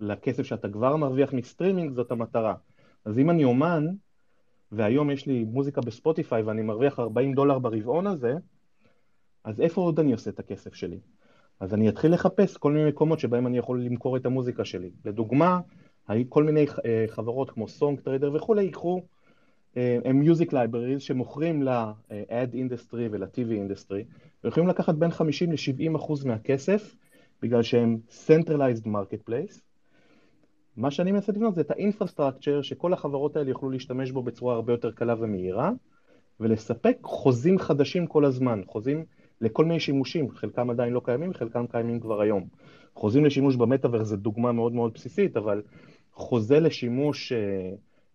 [0.00, 2.54] לכסף שאתה כבר מרוויח מסטרימינג, זאת המטרה.
[3.04, 3.86] אז אם אני אומן,
[4.72, 8.34] והיום יש לי מוזיקה בספוטיפיי ואני מרוויח 40 דולר ברבעון הזה,
[9.44, 10.98] אז איפה עוד אני עושה את הכסף שלי?
[11.60, 14.90] אז אני אתחיל לחפש כל מיני מקומות שבהם אני יכול למכור את המוזיקה שלי.
[15.04, 15.60] לדוגמה,
[16.28, 19.02] כל מיני אה, חברות כמו Songtradr וכולי ייקחו
[19.76, 24.04] אה, הם music libraries שמוכרים ל-ad industry ול-TV industry
[24.44, 26.96] ויכולים לקחת בין 50 ל-70 אחוז מהכסף
[27.42, 29.65] בגלל שהם centralized marketplace
[30.76, 34.54] מה שאני מנסה לבנות זה את ה infrastructure שכל החברות האלה יוכלו להשתמש בו בצורה
[34.54, 35.70] הרבה יותר קלה ומהירה
[36.40, 39.04] ולספק חוזים חדשים כל הזמן, חוזים
[39.40, 42.46] לכל מיני שימושים, חלקם עדיין לא קיימים, חלקם קיימים כבר היום.
[42.94, 45.62] חוזים לשימוש במטאוורס זה דוגמה מאוד מאוד בסיסית, אבל
[46.12, 47.38] חוזה לשימוש אה,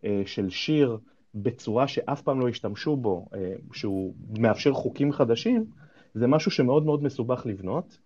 [0.05, 0.97] אה, של שיר
[1.35, 5.65] בצורה שאף פעם לא השתמשו בו, אה, שהוא מאפשר חוקים חדשים,
[6.13, 7.97] זה משהו שמאוד מאוד מסובך לבנות,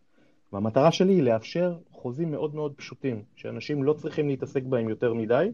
[0.54, 5.52] והמטרה שלי היא לאפשר חוזים מאוד מאוד פשוטים, שאנשים לא צריכים להתעסק בהם יותר מדי,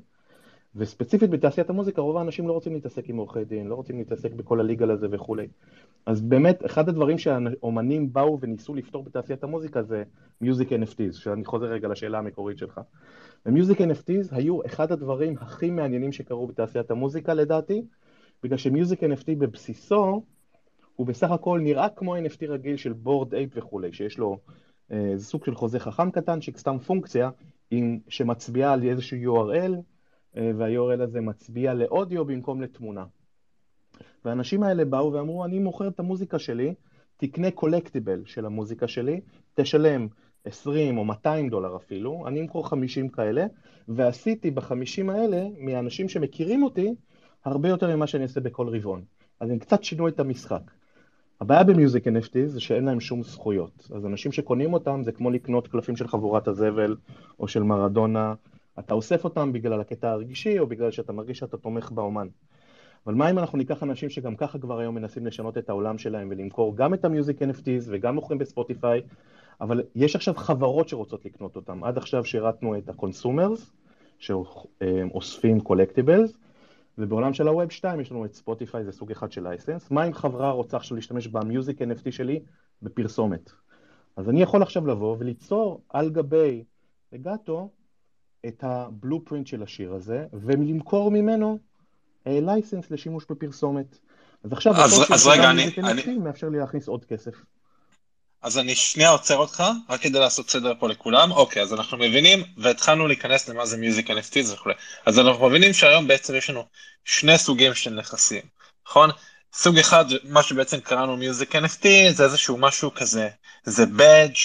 [0.76, 4.60] וספציפית בתעשיית המוזיקה, רוב האנשים לא רוצים להתעסק עם עורכי דין, לא רוצים להתעסק בכל
[4.60, 5.48] הליגל הזה וכולי.
[6.06, 10.04] אז באמת, אחד הדברים שהאומנים באו וניסו לפתור בתעשיית המוזיקה זה
[10.42, 12.82] מיוזיק NFTs, שאני חוזר רגע לשאלה המקורית שלך.
[13.46, 17.82] ומיוזיק NFTs היו אחד הדברים הכי מעניינים שקרו בתעשיית המוזיקה לדעתי,
[18.44, 20.24] בגלל שמיוזיק NFT בבסיסו,
[20.96, 24.38] הוא בסך הכל נראה כמו NFT רגיל של בורד אייפ וכולי, שיש לו
[24.92, 27.30] אה, סוג של חוזה חכם קטן, סתם פונקציה
[27.72, 29.72] עם, שמצביעה על איזשהו URL,
[30.38, 33.06] אה, וה-URL הזה מצביע לאודיו במקום לתמונה.
[34.26, 36.74] והאנשים האלה באו ואמרו, אני מוכר את המוזיקה שלי,
[37.18, 39.22] תקנה קולקטיבל של המוזיקה שלי,
[39.54, 40.08] תשלם
[40.46, 43.46] 20 או 200 דולר אפילו, אני אמכור 50 כאלה,
[43.88, 46.96] ועשיתי בחמישים האלה, מהאנשים שמכירים אותי,
[47.46, 49.04] הרבה יותר ממה שאני אעשה בכל רבעון.
[49.40, 50.62] אז הם קצת שינו את המשחק.
[51.42, 53.88] הבעיה במיוזיק NFT זה שאין להם שום זכויות.
[53.96, 56.96] אז אנשים שקונים אותם זה כמו לקנות קלפים של חבורת הזבל
[57.40, 58.34] או של מרדונה.
[58.80, 62.28] אתה אוסף אותם בגלל הקטע הרגישי או בגלל שאתה מרגיש שאתה תומך באומן.
[63.06, 66.28] אבל מה אם אנחנו ניקח אנשים שגם ככה כבר היום מנסים לשנות את העולם שלהם
[66.32, 69.02] ולמכור גם את ה music NFTs וגם מוכרים בספוטיפיי,
[69.62, 71.84] אבל יש עכשיו חברות שרוצות לקנות אותם.
[71.84, 73.72] עד עכשיו שירתנו את ה consumers,
[74.20, 76.38] שאוספים collectibles,
[77.02, 79.92] ובעולם של ה Web 2 יש לנו את ספוטיפיי, זה סוג אחד של license.
[79.92, 82.40] מה אם חברה רוצה עכשיו להשתמש ב music NFT שלי
[82.82, 83.52] בפרסומת?
[84.18, 86.64] אז אני יכול עכשיו לבוא וליצור על גבי
[87.12, 87.70] Legato
[88.48, 91.60] את הבלופרינט של השיר הזה, ולמכור ממנו
[92.26, 94.00] לייסנס לשימוש בפרסומת.
[94.44, 96.18] אז עכשיו, אז, אז רגע, אני, אני...
[96.18, 97.44] מאפשר לי להכניס עוד כסף.
[98.42, 101.32] אז אני שנייה עוצר אותך, רק כדי לעשות סדר פה לכולם.
[101.32, 104.76] אוקיי, אז אנחנו מבינים, והתחלנו להיכנס למה זה מיוזיק NFTs וכולי.
[105.06, 106.66] אז אנחנו מבינים שהיום בעצם יש לנו
[107.06, 108.42] שני סוגים של נכסים,
[108.88, 109.10] נכון?
[109.54, 113.30] סוג אחד, מה שבעצם קראנו מיוזיק NFT, זה איזשהו משהו כזה,
[113.64, 114.36] זה בדג'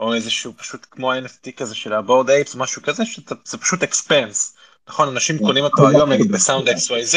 [0.00, 4.56] או איזשהו פשוט כמו NFT כזה של הבורד אייפס, משהו כזה, שזה פשוט אקספנס.
[4.88, 7.16] נכון, אנשים קונים אותו היום בסאונד XYZ,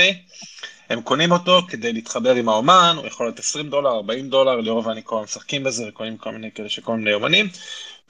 [0.89, 4.87] הם קונים אותו כדי להתחבר עם האומן, הוא יכול להיות 20 דולר, 40 דולר, ליאור
[4.87, 7.45] ואני כל הזמן משחקים בזה, וקונים כל מיני כאלה שכל מיני אומנים,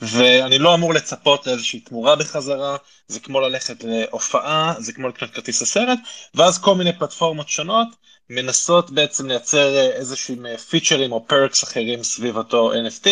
[0.01, 5.61] ואני לא אמור לצפות לאיזושהי תמורה בחזרה, זה כמו ללכת להופעה, זה כמו לקנות כרטיס
[5.61, 5.99] הסרט,
[6.35, 7.87] ואז כל מיני פלטפורמות שונות
[8.29, 13.07] מנסות בעצם לייצר איזשהם פיצ'רים או פרקס אחרים סביב אותו NFT,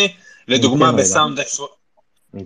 [0.48, 1.60] לדוגמה ב Sound X...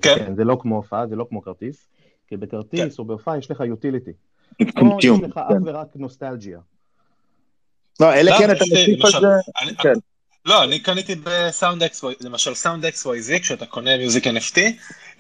[0.02, 1.88] כן, זה לא כמו הופעה, זה לא כמו כרטיס,
[2.28, 2.88] כי בכרטיס כן.
[2.98, 4.12] או בהופעה יש לך utility.
[4.60, 6.58] או יש לך אך ורק נוסטלגיה.
[8.00, 9.92] לא, אלא כן אתה מוסיף על זה, כן.
[10.46, 14.58] לא, אני קניתי ב Sound X, למשל Sound XYZ, כשאתה קונה music NFT,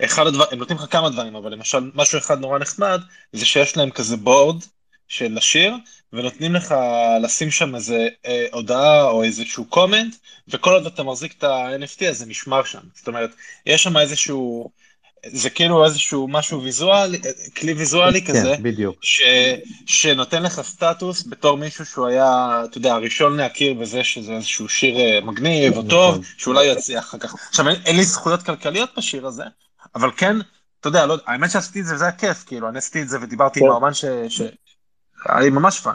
[0.04, 3.00] אחד הדברים, הם נותנים לך כמה דברים, אבל למשל משהו אחד נורא נחמד,
[3.32, 4.64] זה שיש להם כזה board
[5.08, 5.74] של השיר,
[6.12, 6.74] ונותנים לך
[7.22, 10.16] לשים שם איזה אה, הודעה או איזשהו comment,
[10.48, 12.80] וכל עוד אתה מחזיק את ה-NFT הזה נשמר שם.
[12.94, 13.30] זאת אומרת,
[13.66, 14.70] יש שם איזשהו
[15.26, 17.20] זה כאילו איזשהו משהו ויזואלי,
[17.56, 18.96] כלי ויזואלי כן, כזה, בדיוק.
[19.02, 19.22] ש,
[19.86, 24.98] שנותן לך סטטוס בתור מישהו שהוא היה, אתה יודע, הראשון להכיר בזה שזה איזשהו שיר
[24.98, 26.24] אה, מגניב או טוב, נכון.
[26.38, 27.34] שאולי יצליח אחר כך.
[27.48, 29.44] עכשיו, אין, אין לי זכויות כלכליות בשיר הזה,
[29.94, 30.36] אבל כן,
[30.80, 33.18] אתה יודע, לא, האמת שעשיתי את זה וזה היה כיף, כאילו, אני עשיתי את זה
[33.20, 33.72] ודיברתי עם כן.
[33.72, 34.04] האומן ש...
[34.28, 34.40] ש...
[35.28, 35.94] היה לי ממש fun.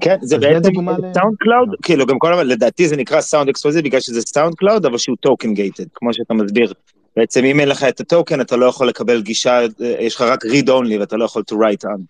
[0.00, 0.70] כן, זה בעצם
[1.14, 5.16] SoundCloud, כאילו גם כל הזמן, לדעתי זה נקרא Sound XYZ בגלל שזה SoundCloud, אבל שהוא
[5.20, 6.72] token gated, כמו שאתה מסביר.
[7.16, 10.68] בעצם אם אין לך את הטוקן, אתה לא יכול לקבל גישה, יש לך רק read
[10.68, 12.00] only ואתה לא יכול to write on.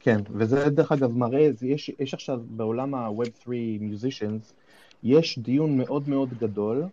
[0.00, 3.48] כן, וזה דרך אגב מראה, יש, יש עכשיו בעולם ה-Web3
[3.80, 4.52] musicians,
[5.02, 6.84] יש דיון מאוד מאוד גדול,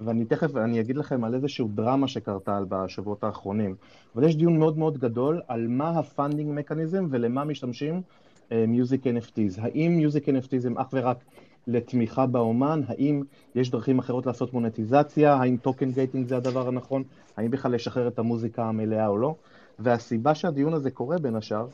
[0.00, 3.74] ואני תכף, אני אגיד לכם על איזשהו דרמה שקרתה בשבועות האחרונים,
[4.14, 8.02] אבל יש דיון מאוד מאוד גדול על מה ה-funding mechanism ולמה משתמשים
[8.50, 9.60] music אה, NFTs.
[9.60, 11.16] האם music NFTs הם אך ורק
[11.66, 13.22] לתמיכה באומן, האם
[13.54, 17.02] יש דרכים אחרות לעשות מונטיזציה, האם token gating זה הדבר הנכון,
[17.36, 19.34] האם בכלל לשחרר את המוזיקה המלאה או לא,
[19.78, 21.66] והסיבה שהדיון הזה קורה בין השאר,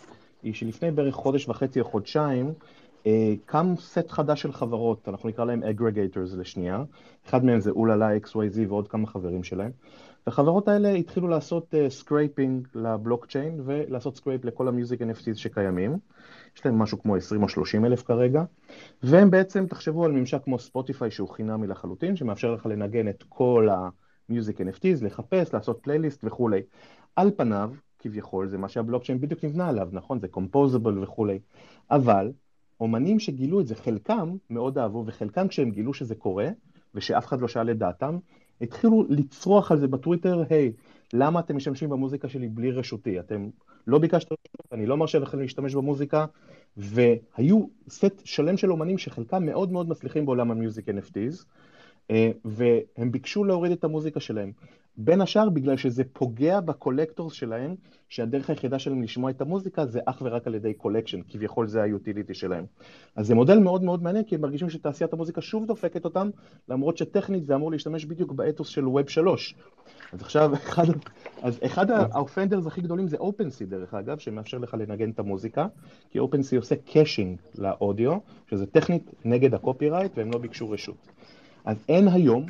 [0.42, 2.52] היא שלפני בערך חודש וחצי או חודשיים,
[3.06, 6.82] אה, קם סט חדש של חברות, אנחנו נקרא להם aggregators לשנייה,
[7.26, 9.70] אחד מהם זה Oohlala XYZ ועוד כמה חברים שלהם,
[10.26, 15.98] והחברות האלה התחילו לעשות scraping אה, לבלוקצ'יין ולעשות scrape לכל ה music NFTs שקיימים.
[16.56, 18.44] יש להם משהו כמו 20 או 30 אלף כרגע,
[19.02, 23.68] והם בעצם, תחשבו על ממשק כמו ספוטיפיי שהוא חינמי לחלוטין, שמאפשר לך לנגן את כל
[24.28, 26.62] המיוזיק NFTs, לחפש, לעשות פלייליסט וכולי.
[27.16, 30.20] על פניו, כביכול, זה מה שהבלוקצ'יין בדיוק נבנה עליו, נכון?
[30.20, 31.38] זה קומפוזיבל וכולי.
[31.90, 32.32] אבל,
[32.80, 36.48] אומנים שגילו את זה, חלקם מאוד אהבו, וחלקם כשהם גילו שזה קורה,
[36.94, 38.18] ושאף אחד לא שאל את דעתם,
[38.60, 40.80] התחילו לצרוח על זה בטוויטר, היי, hey,
[41.12, 43.20] למה אתם משתמשים במוזיקה שלי בלי רשותי?
[43.20, 43.48] אתם
[43.86, 46.26] לא ביקשתם רשות, אני לא מרשה לכם להשתמש במוזיקה,
[46.76, 51.44] והיו סט שלם של אומנים שחלקם מאוד מאוד מצליחים בעולם ה music NFTs,
[52.10, 54.52] אה, והם ביקשו להוריד את המוזיקה שלהם.
[54.96, 57.74] בין השאר בגלל שזה פוגע ב collectors שלהם,
[58.08, 61.89] שהדרך היחידה שלהם לשמוע את המוזיקה זה אך ורק על ידי collection, כביכול זה ה
[61.89, 62.64] utility שלהם.
[63.16, 66.30] אז זה מודל מאוד מאוד מעניין, כי הם מרגישים שתעשיית המוזיקה שוב דופקת אותם,
[66.68, 69.54] למרות שטכנית זה אמור להשתמש בדיוק באתוס של Web 3.
[70.12, 70.86] אז עכשיו, אחד,
[71.42, 75.66] אז אחד ה offenders הכי גדולים זה OpenSea דרך אגב, שמאפשר לך לנגן את המוזיקה,
[76.10, 81.08] כי OpenSea עושה caching לאודיו, שזה טכנית נגד ה copyright, והם לא ביקשו רשות.
[81.64, 82.46] אז אין היום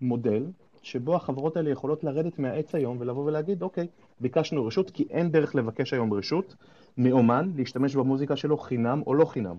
[0.00, 0.44] מודל
[0.82, 3.86] שבו החברות האלה יכולות לרדת מהעץ היום ולבוא ולהגיד, אוקיי,
[4.20, 6.54] ביקשנו רשות, כי אין דרך לבקש היום רשות
[6.98, 9.56] מאומן להשתמש במוזיקה שלו חינם או לא חינם.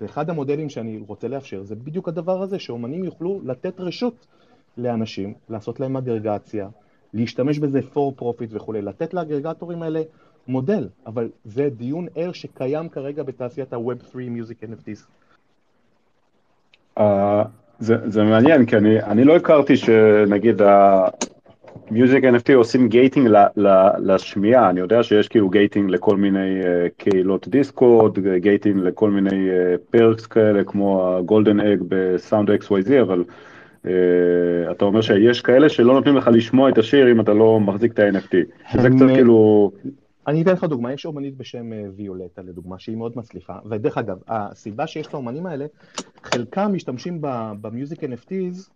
[0.00, 4.26] ואחד המודלים שאני רוצה לאפשר זה בדיוק הדבר הזה, שאומנים יוכלו לתת רשות
[4.76, 6.68] לאנשים, לעשות להם אגרגציה,
[7.14, 10.02] להשתמש בזה for profit וכולי, לתת לאגרגטורים האלה
[10.48, 15.00] מודל, אבל זה דיון ער שקיים כרגע בתעשיית ה-Web 3 Music NFTs.
[17.78, 23.88] זה, זה מעניין, כי אני, אני לא הכרתי שנגיד ה-Music NFT עושים gating ל, ל,
[23.98, 29.78] לשמיעה, אני יודע שיש כאילו gating לכל מיני אה, קהילות דיסקורד, gating לכל מיני אה,
[29.90, 33.24] perks כאלה, כמו ה-Golden Egg ב Sound XYZ, אבל
[33.82, 33.88] אה,
[34.70, 37.98] אתה אומר שיש כאלה שלא נותנים לך לשמוע את השיר אם אתה לא מחזיק את
[37.98, 38.36] ה-NFT,
[38.72, 39.70] שזה קצת כאילו...
[40.26, 44.18] אני אתן לך דוגמה, יש אומנית בשם אה, ויולטה לדוגמה, שהיא מאוד מצליחה, ודרך אגב,
[44.28, 45.66] הסיבה שיש את האומנים האלה,
[46.22, 47.18] חלקם משתמשים
[47.60, 48.70] ב music NFTs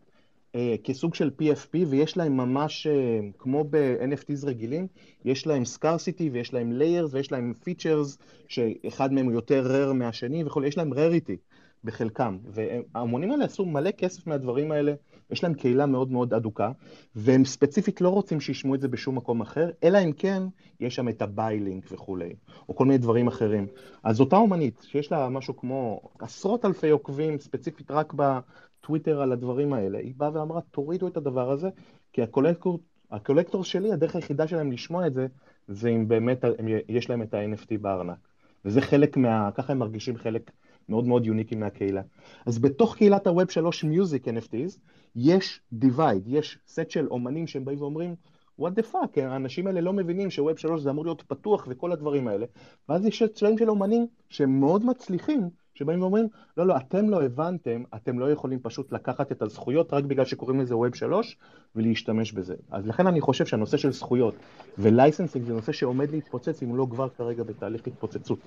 [0.55, 4.87] אה, כסוג של PFP, ויש להם ממש, אה, כמו ב-NFTs רגילים,
[5.25, 8.19] יש להם scarcity ויש להם layers ויש להם features,
[8.49, 11.37] שאחד מהם הוא יותר rare מהשני וכו', יש להם rarity
[11.85, 14.95] בחלקם, והאומנים האלה עשו מלא כסף מהדברים האלה.
[15.31, 16.71] יש להם קהילה מאוד מאוד אדוקה,
[17.15, 20.43] והם ספציפית לא רוצים שישמעו את זה בשום מקום אחר, אלא אם כן
[20.81, 22.35] יש שם את ה buy link וכולי,
[22.69, 23.67] או כל מיני דברים אחרים.
[24.03, 29.73] אז אותה אומנית, שיש לה משהו כמו עשרות אלפי עוקבים, ספציפית רק בטוויטר על הדברים
[29.73, 31.69] האלה, היא באה ואמרה, תורידו את הדבר הזה,
[32.13, 32.79] כי ה collector,
[33.11, 35.27] ה collector שלי, הדרך היחידה שלהם לשמוע את זה,
[35.69, 36.45] זה אם באמת
[36.89, 38.29] יש להם את ה-NFT בארנק.
[38.65, 39.51] וזה חלק מה...
[39.55, 40.51] ככה הם מרגישים חלק
[40.89, 42.03] מאוד מאוד יוניקי מהקהילה.
[42.47, 44.79] אז בתוך קהילת ה-Web 3 Music NFTs,
[45.17, 48.15] יש divide, יש סט של אומנים שהם באים ואומרים,
[48.61, 52.29] what the fuck, האנשים האלה לא מבינים שווב 3 זה אמור להיות פתוח וכל הדברים
[52.29, 52.47] האלה,
[52.89, 57.83] ואז יש צלעים של אומנים שהם מאוד מצליחים, שבאים ואומרים, לא, לא, אתם לא הבנתם,
[57.95, 61.37] אתם לא יכולים פשוט לקחת את הזכויות רק בגלל שקוראים לזה ווב 3
[61.77, 62.55] ולהשתמש בזה.
[62.71, 64.35] אז לכן אני חושב שהנושא של זכויות
[64.79, 68.39] ולייסנסינג זה נושא שעומד להתפוצץ, אם לא כבר כרגע בתהליך התפוצצות.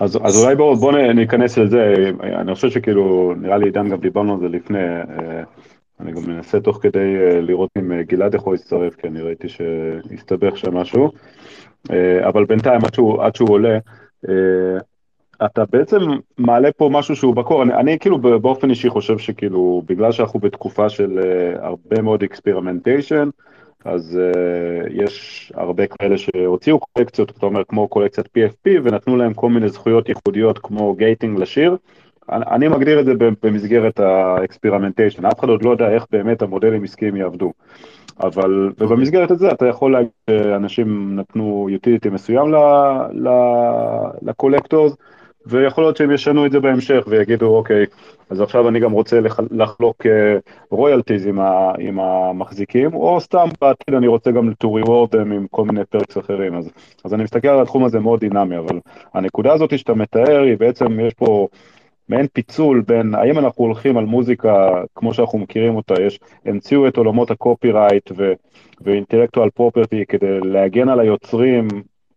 [0.00, 4.34] אז, אז אולי בואו בוא ניכנס לזה, אני חושב שכאילו, נראה לי עידן גם דיברנו
[4.34, 5.42] על זה לפני, אה,
[6.00, 9.48] אני גם מנסה תוך כדי אה, לראות אם אה, גלעד יכול להצטרף, כי אני ראיתי
[9.48, 11.10] שהסתבך שם משהו,
[12.22, 13.78] אבל בינתיים עד שהוא, עד שהוא עולה,
[15.44, 15.98] אתה בעצם
[16.38, 20.88] מעלה פה משהו שהוא בקור, אני, אני כאילו באופן אישי חושב שכאילו, בגלל שאנחנו בתקופה
[20.88, 21.20] של
[21.60, 23.28] הרבה מאוד experimentation,
[23.84, 29.48] אז אה, יש הרבה כאלה שהוציאו קולקציות, אתה אומר, כמו קולקציית PFP, ונתנו להם כל
[29.48, 31.76] מיני זכויות ייחודיות כמו gating לשיר.
[32.32, 33.12] אני, אני מגדיר את זה
[33.42, 37.52] במסגרת ה experimentation, אף אחד עוד לא יודע איך באמת המודלים עסקיים יעבדו.
[38.22, 42.54] אבל, ובמסגרת הזה אתה יכול להגיד שאנשים נתנו utility מסוים
[44.22, 44.96] ל collectors,
[45.46, 47.86] ויכול להיות שהם ישנו את זה בהמשך ויגידו, אוקיי,
[48.30, 49.20] אז עכשיו אני גם רוצה
[49.50, 50.06] לחלוק
[50.70, 51.38] רויאלטיז עם,
[51.78, 56.18] עם המחזיקים, או סתם בעתיד אני רוצה גם to reward them עם כל מיני פרקס
[56.18, 56.54] אחרים.
[56.54, 56.70] אז,
[57.04, 58.80] אז אני מסתכל על התחום הזה מאוד דינמי, אבל
[59.14, 61.48] הנקודה הזאת שאתה מתאר היא בעצם, יש פה
[62.08, 66.96] מעין פיצול בין האם אנחנו הולכים על מוזיקה כמו שאנחנו מכירים אותה, יש, המציאו את
[66.96, 68.12] עולמות הקופירייט
[68.80, 71.68] ואינטלקטואל פרופרטי כדי להגן על היוצרים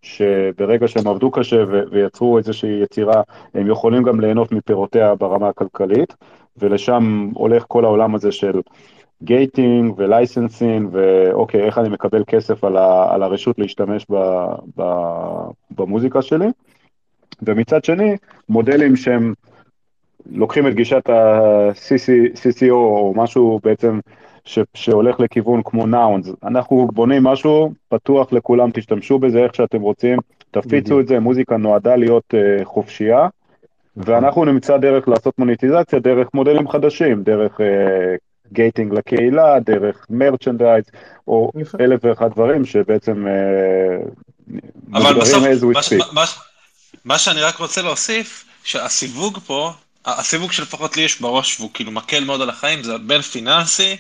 [0.04, 3.22] שברגע שהם עבדו קשה ויצרו איזושהי יצירה,
[3.54, 6.16] הם יכולים גם ליהנות מפירותיה ברמה הכלכלית,
[6.58, 8.62] ולשם הולך כל העולם הזה של
[9.24, 14.46] gating ו licensing, ואוקיי, איך אני מקבל כסף על, ה, על הרשות להשתמש ב,
[14.78, 14.84] ב,
[15.72, 16.48] במוזיקה שלי.
[17.42, 18.16] ומצד שני,
[18.50, 19.34] מודלים שהם
[20.32, 24.00] לוקחים את גישת ה- CC0 או משהו בעצם
[24.46, 26.28] ש, שהולך לכיוון כמו Nouns.
[26.44, 30.20] אנחנו בונים משהו פתוח לכולם, תשתמשו בזה איך שאתם רוצים,
[30.52, 33.28] תפיצו את זה, מוזיקה נועדה להיות uh, חופשייה,
[33.98, 37.60] ואנחנו נמצא דרך לעשות מוניטיזציה דרך מודלים חדשים, דרך
[38.54, 40.84] גייטינג uh, לקהילה, דרך מרצ'נדייז,
[41.28, 44.10] או אלף ואחד דברים שבעצם uh,
[44.94, 46.26] אבל בסוף, מה, מה,
[47.06, 49.72] מה שאני רק רוצה להוסיף, שהסיווג פה,
[50.06, 53.96] הסיווג שלפחות לי יש בראש, והוא כאילו מקל מאוד על החיים, זה בין פיננסי, אה,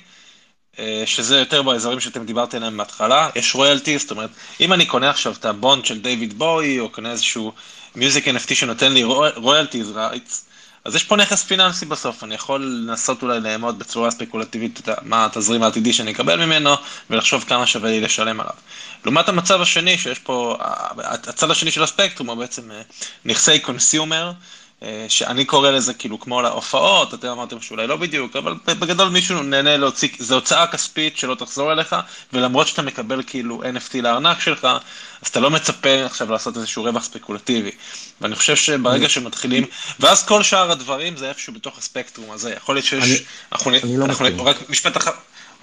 [1.05, 5.33] שזה יותר באזורים שאתם דיברתם עליהם בהתחלה, יש רויאלטי, זאת אומרת, אם אני קונה עכשיו
[5.33, 7.53] את ה bond של דיוויד בואי, או קונה איזשהו
[7.95, 9.03] music NFT שנותן לי
[9.35, 10.45] royalties rights,
[10.85, 15.63] אז יש פה נכס פיננסי בסוף, אני יכול לנסות אולי לאמוד בצורה ספקולטיבית מה התזרים
[15.63, 16.75] העתידי שאני אקבל ממנו,
[17.09, 18.53] ולחשוב כמה שווה לי לשלם עליו.
[19.03, 20.57] לעומת המצב השני, שיש פה,
[21.03, 22.81] הצד השני של הספקטרום הוא בעצם אה,
[23.25, 24.33] נכסי consumer, אה,
[25.09, 29.77] שאני קורא לזה כאילו כמו להופעות, אתם אמרתם שאולי לא בדיוק, אבל בגדול מישהו נהנה
[29.77, 31.95] להוציא, זו הוצאה כספית שלא תחזור אליך,
[32.33, 34.67] ולמרות שאתה מקבל כאילו NFT לארנק שלך,
[35.21, 37.71] אז אתה לא מצפה עכשיו לעשות איזשהו רווח ספקולטיבי.
[38.21, 39.65] ואני חושב שברגע שמתחילים,
[39.99, 43.17] ואז כל שאר הדברים זה איפשהו בתוך הספקטרום הזה, יכול להיות שיש, אני,
[43.51, 45.11] אנחנו, אני לא אנחנו, רק משפט אחר.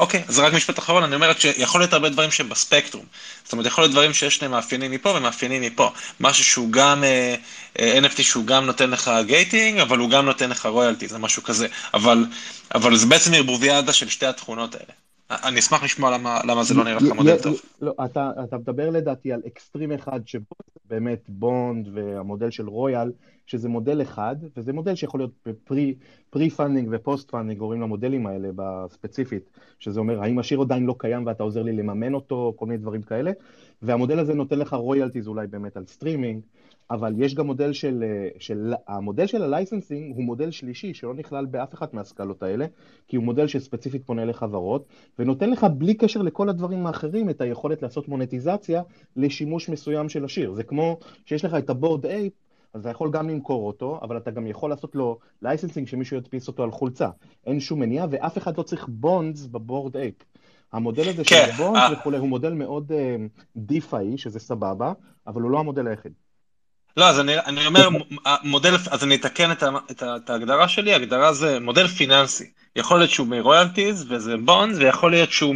[0.01, 3.05] אוקיי, אז רק משפט אחרון, אני אומרת שיכול להיות הרבה דברים שהם בספקטרום.
[3.45, 5.93] זאת אומרת, יכול להיות דברים שיש להם מאפיינים מפה ומאפיינים מפה.
[6.21, 7.35] משהו שהוא גם, אה,
[7.79, 11.43] אה, NFT שהוא גם נותן לך גייטינג, אבל הוא גם נותן לך רויאלטי, זה משהו
[11.43, 11.69] כזה.
[11.95, 12.27] אבל,
[12.75, 15.00] אבל זה בעצם ערבוביאדה של שתי התכונות האלה.
[15.31, 17.61] אני אשמח לשמוע למה, למה זה לא נראה לך מודל טוב.
[17.81, 20.45] לא, אתה, אתה מדבר לדעתי על אקסטרים אחד שבו
[20.89, 23.13] באמת bond והמודל של רויאל,
[23.47, 25.49] שזה מודל אחד, וזה מודל שיכול להיות
[26.31, 30.95] pre funding ו post funding, קוראים למודלים האלה בספציפית, שזה אומר האם השיר עדיין לא
[30.99, 33.31] קיים ואתה עוזר לי לממן אותו, כל מיני דברים כאלה,
[33.83, 36.41] והמודל הזה נותן לך royalties אולי באמת על סטרימינג,
[36.91, 38.05] אבל יש גם מודל של,
[38.39, 42.67] של, המודל של ה licensing הוא מודל שלישי שלא נכלל באף אחת מהסקלות האלה,
[43.09, 44.87] כי הוא מודל שספציפית פונה לחברות,
[45.19, 48.83] ונותן לך בלי קשר לכל הדברים האחרים את היכולת לעשות מונטיזציה
[49.17, 50.53] לשימוש מסוים של השיר.
[50.55, 52.33] זה כמו שיש לך את ה Bored Ape,
[52.75, 56.49] אז אתה יכול גם למכור אותו, אבל אתה גם יכול לעשות לו licensing שמישהו ידפיס
[56.49, 57.09] אותו על חולצה.
[57.47, 60.15] אין שום מניעה, ואף אחד לא צריך bonds ב Bored Ape.
[60.73, 61.93] המודל הזה כן, של bonds uh...
[61.93, 62.95] וכולי הוא מודל מאוד uh,
[63.57, 64.93] דיפאי, שזה סבבה,
[65.27, 66.13] אבל הוא לא המודל היחיד.
[66.97, 67.89] לא, אז אני, אני אומר,
[68.43, 72.51] מודל, אז אני אתקן את, את, את ההגדרה שלי, הגדרה זה מודל פיננסי.
[72.77, 75.55] יכול להיות שהוא מרויאלטיז וזה בונדס, ויכול להיות שהוא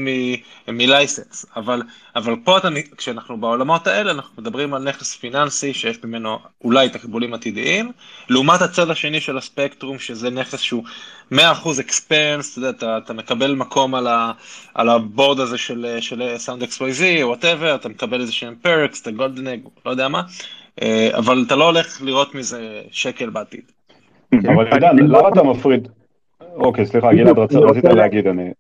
[0.68, 1.47] מלייסנס.
[1.57, 1.82] אבל,
[2.16, 7.35] אבל פה אתה, כשאנחנו בעולמות האלה, אנחנו מדברים על נכס פיננסי שיש ממנו אולי תקבולים
[7.35, 7.93] עתידיים,
[8.28, 10.85] לעומת הצד השני של הספקטרום, שזה נכס שהוא
[11.32, 11.37] 100%
[11.80, 14.32] אקספנס, אתה יודע, אתה, אתה מקבל מקום על, ה,
[14.74, 15.87] על הבורד הזה של,
[16.37, 20.22] Sound XYZ, whatever, אתה מקבל איזה שהם perks, אתה גולדנג, לא יודע מה.
[20.83, 23.62] אה, אבל אתה לא הולך לראות מזה שקל בעתיד.
[24.33, 25.89] אבל עידן, למה אתה מפריד?
[26.55, 28.51] אוקיי, סליחה, גלעד, רצית להגיד, אני...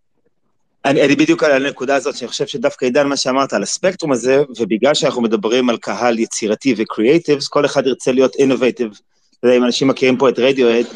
[0.84, 4.42] אני, אני בדיוק על הנקודה הזאת, שאני חושב שדווקא עידן, מה שאמרת על הספקטרום הזה,
[4.60, 8.88] ובגלל שאנחנו מדברים על קהל יצירתי ו creatives, כל אחד ירצה להיות innovative.
[9.38, 10.86] אתה יודע, אם אנשים מכירים פה את רדיואד,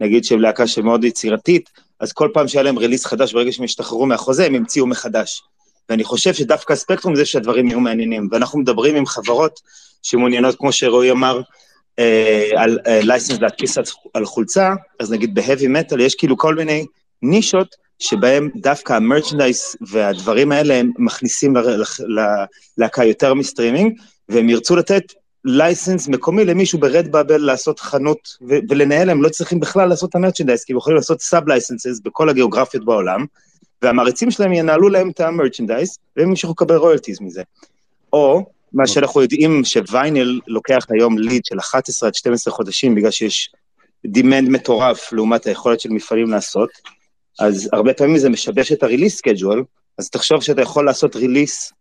[0.00, 1.70] נגיד שהם להקה שמאוד יצירתית,
[2.00, 5.42] אז כל פעם שהיה להם release חדש, ברגע שהם השתחררו מהחוזה, הם המציאו מחדש.
[5.88, 8.28] ואני חושב שדווקא הספקטרום זה שהדברים יהיו מעניינים.
[8.30, 9.60] ואנחנו מדברים עם חברות
[10.02, 11.40] שמעוניינות, כמו שרועי אמר,
[11.98, 13.78] אה, על license אה, להדפיס
[14.14, 16.86] על חולצה, אז נגיד ב heavy metal יש כאילו כל מיני
[17.22, 21.54] נישות שבהם דווקא ה merchandise והדברים האלה הם מכניסים
[22.78, 25.02] ללהקה יותר מסטרימינג, והם ירצו לתת
[25.44, 28.18] license מקומי למישהו ב Redbubble לעשות חנות
[28.68, 32.00] ולנהל, הם לא צריכים בכלל לעשות את ה merchandise, כי הם יכולים לעשות sub licenses
[32.04, 33.24] בכל הגיאוגרפיות בעולם,
[33.82, 37.42] והמעריצים שלהם ינהלו להם את ה merchandise, והם ימשיכו לקבל royalties מזה.
[38.12, 38.94] או, מה אוקיי.
[38.94, 43.50] שאנחנו יודעים שוויינל לוקח היום lead של 11 עד 12 חודשים, בגלל שיש
[44.06, 46.70] demand מטורף לעומת היכולת של מפעלים לעשות,
[47.40, 49.62] אז הרבה פעמים זה משבש את ה release schedule,
[49.98, 51.72] אז תחשוב שאתה יכול לעשות release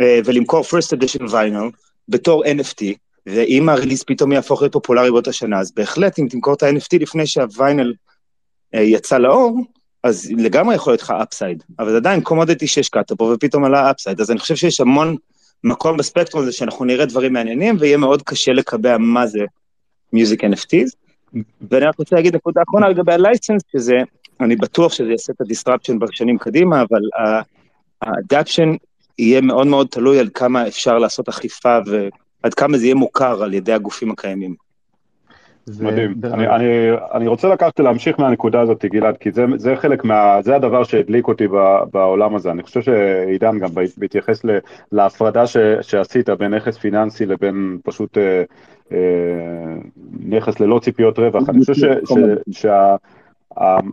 [0.00, 1.76] אה, ולמכור first edition vinyl
[2.08, 2.84] בתור NFT,
[3.26, 6.98] ואם ה release פתאום יהפוך להיות פופולרי באותה שנה, אז בהחלט אם תמכור את ה-NFT
[7.00, 7.94] לפני שהוויינל
[8.74, 9.60] אה, יצא לאור,
[10.02, 14.20] אז לגמרי יכול להיות לך upside, אבל זה עדיין commodity שהשקעת בו ופתאום עלה upside,
[14.20, 15.16] אז אני חושב שיש המון
[15.64, 19.40] מקום בספקטרום הזה שאנחנו נראה דברים מעניינים, ויהיה מאוד קשה לקבע מה זה
[20.12, 20.96] music NFTs.
[21.70, 23.98] ואני רק רוצה להגיד נקודה אחרונה לגבי ה license, שזה,
[24.40, 27.00] אני בטוח שזה יעשה את ה disruption בשנים קדימה, אבל
[28.02, 28.72] האדפשן
[29.18, 33.54] יהיה מאוד מאוד תלוי על כמה אפשר לעשות אכיפה ועד כמה זה יהיה מוכר על
[33.54, 34.54] ידי הגופים הקיימים.
[35.80, 36.14] מדהים.
[36.24, 36.66] אני, אני,
[37.12, 40.42] אני רוצה לקחת להמשיך מהנקודה הזאת, גלעד, כי זה, זה חלק מה...
[40.42, 42.50] זה הדבר שהדליק אותי ב, בעולם הזה.
[42.50, 44.42] אני חושב שעידן גם בהתייחס
[44.92, 48.42] להפרדה ש, שעשית בין נכס פיננסי לבין פשוט אה,
[48.92, 48.98] אה,
[50.26, 51.48] נכס ללא ציפיות רווח.
[51.48, 52.14] אני חושב ש, ש,
[52.50, 52.96] שה...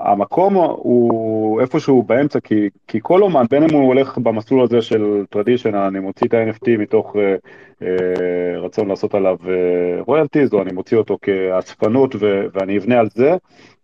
[0.02, 5.24] המקום הוא איפשהו באמצע, כי, כי כל אומן, בין אם הוא הולך במסלול הזה של
[5.30, 7.36] טרדישן, אני מוציא את ה-NFT מתוך אה,
[7.82, 9.38] אה, רצון לעשות עליו
[10.00, 13.36] רויאלטיז, אה, או אני מוציא אותו כאספנות ו, ואני אבנה על זה,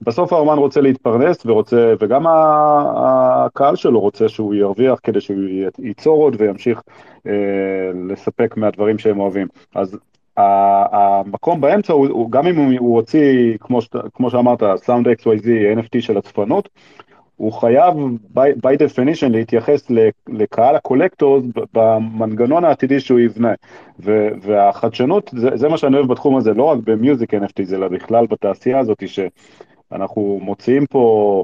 [0.02, 5.38] בסוף האומן רוצה להתפרנס ורוצה, וגם הקהל שלו רוצה שהוא ירוויח כדי שהוא
[5.80, 6.82] ייצור עוד וימשיך
[7.28, 7.32] אה,
[8.10, 9.48] לספק מהדברים שהם אוהבים.
[9.76, 9.98] אז
[10.38, 13.80] המקום באמצע הוא, הוא גם אם הוא הוציא, כמו,
[14.14, 16.70] כמו שאמרת, Sound XYZ, NFT של הצפנות,
[17.36, 17.94] הוא חייב
[18.36, 19.92] by, by definition להתייחס
[20.28, 23.54] לקהל ה collectors במנגנון העתידי שהוא יבנה.
[24.00, 27.88] ו, והחדשנות, זה, זה מה שאני אוהב בתחום הזה, לא רק ב music NFTs, אלא
[27.88, 31.44] בכלל בתעשייה הזאת, שאנחנו מוציאים פה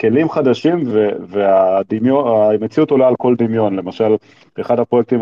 [0.00, 0.82] כלים חדשים
[1.28, 3.76] והמציאות עולה על כל דמיון.
[3.76, 4.16] למשל,
[4.60, 5.20] אחד הפרויקטים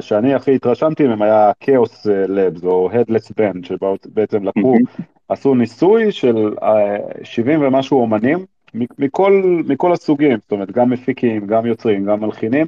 [0.00, 4.74] שאני הכי התרשמתי מהם היה Chaos Labs או Headless Band, שבעצם לקחו,
[5.28, 6.54] עשו ניסוי של
[7.22, 8.38] 70 אה, ומשהו אומנים,
[8.74, 12.66] מכל, מכל הסוגים, זאת אומרת, גם מפיקים, גם יוצרים, גם מלחינים,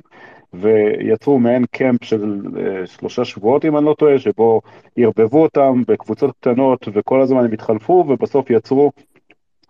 [0.55, 4.61] ויצרו מעין קמפ של אה, שלושה שבועות, אם אני לא טועה, שבו
[4.97, 8.93] ערבבו אותם בקבוצות קטנות, וכל הזמן הם התחלפו, ובסוף יצרו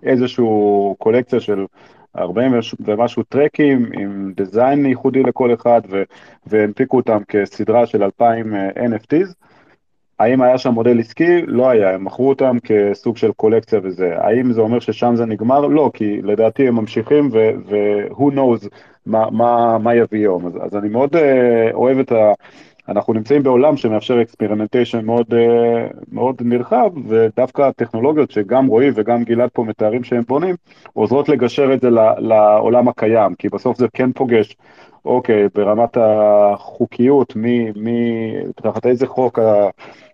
[0.02, 1.66] איזשהו קולקציה של
[2.16, 5.80] 40 ומשהו טרקים עם דיזיין ייחודי לכל אחד,
[6.46, 9.34] והנפיקו אותם כסדרה של 2,000 אה, NFTs.
[10.18, 11.42] האם היה שם מודל עסקי?
[11.46, 14.14] לא היה, הם מכרו אותם כסוג של קולקציה וזה.
[14.16, 15.60] האם זה אומר ששם זה נגמר?
[15.60, 18.68] לא, כי לדעתי הם ממשיכים ו-who knows
[19.06, 20.46] מה, מה, מה יביא יום.
[20.46, 21.18] אז, אז אני מאוד uh,
[21.74, 22.32] אוהב את ה...
[22.88, 25.36] אנחנו נמצאים בעולם שמאפשר experimentation מאוד, uh,
[26.12, 30.54] מאוד נרחב, ודווקא הטכנולוגיות שגם רועי וגם גלעד פה מתארים שהם בונים,
[30.92, 34.56] עוזרות לגשר את זה לעולם הקיים, כי בסוף זה כן פוגש
[35.04, 39.38] אוקיי, ברמת החוקיות, מי, מי, תחת איזה חוק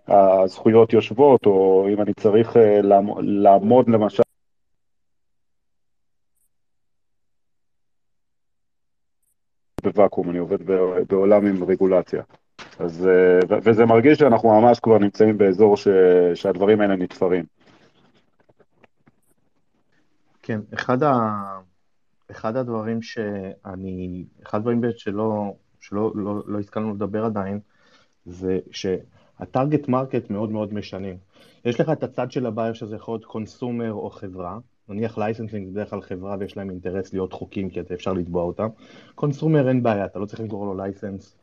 [0.07, 2.81] הזכויות יושבות, או אם אני צריך אה,
[3.21, 4.23] לעמוד למשל
[9.83, 10.57] בוואקום, אני עובד
[11.07, 12.23] בעולם עם רגולציה.
[12.79, 15.87] אז, אה, וזה מרגיש שאנחנו ממש כבר נמצאים באזור ש,
[16.33, 17.45] שהדברים האלה נתפרים.
[20.41, 21.29] כן, אחד, ה...
[22.31, 27.59] אחד הדברים שאני, אחד הדברים שלא, שלא לא, לא הסכמנו לדבר עדיין,
[28.25, 31.17] זה שה target market מאוד מאוד משנים.
[31.65, 34.57] יש לך את הצד של הבעיה שזה יכול להיות consumer או חברה,
[34.89, 38.67] נניח licensing זה בדרך כלל חברה ויש להם אינטרס להיות חוקים כי אפשר לתבוע אותם.
[39.15, 41.35] consumer אין בעיה, אתה לא צריך לקרוא לו license,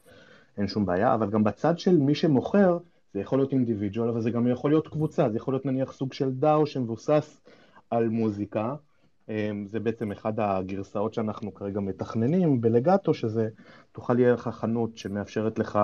[0.59, 2.79] אין שום בעיה, אבל גם בצד של מי שמוכר,
[3.15, 6.13] זה יכול להיות individual, אבל זה גם יכול להיות קבוצה, זה יכול להיות נניח סוג
[6.13, 7.41] של DAO שמבוסס
[7.91, 8.75] על מוזיקה,
[9.29, 13.49] אמ, זה בעצם אחד הגרסאות שאנחנו כרגע מתכננים ב Legato, שזה
[13.93, 15.79] תוכל יהיה לך חנות שמאפשרת לך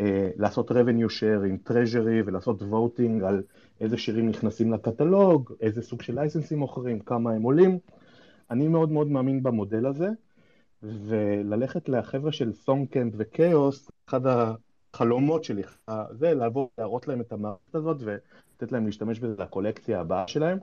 [0.00, 3.42] אה, לעשות revenue share עם treasury ולעשות voting על
[3.80, 7.78] איזה שירים נכנסים לקטלוג, איזה סוג של לייסנסים מוכרים, כמה הם עולים.
[8.50, 10.08] אני מאוד מאוד מאמין במודל הזה,
[10.82, 15.62] וללכת לחבר'ה של Songcamp ו Chaos, אחד החלומות שלי
[16.10, 20.58] זה לעבור, להראות להם את המערכת הזאת ולתת להם להשתמש בזה לקולקציה הבאה שלהם.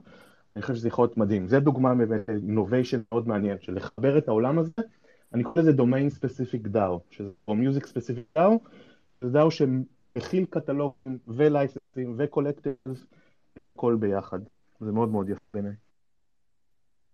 [0.56, 1.46] אני חושב שזה יכול להיות מדהים.
[1.46, 4.70] זה דוגמה באמת innovation מאוד מעניין, של לחבר את העולם הזה,
[5.34, 8.60] אני קורא לזה דומיין ספציפיק דאו, שזה או מיוזיק ספציפיק דאו,
[9.20, 13.06] זה דאו שמכיל קטלוגים ולייסנסים וקולקטיבס,
[13.76, 14.38] הכל ביחד.
[14.80, 15.87] זה מאוד מאוד יפה בעיניי.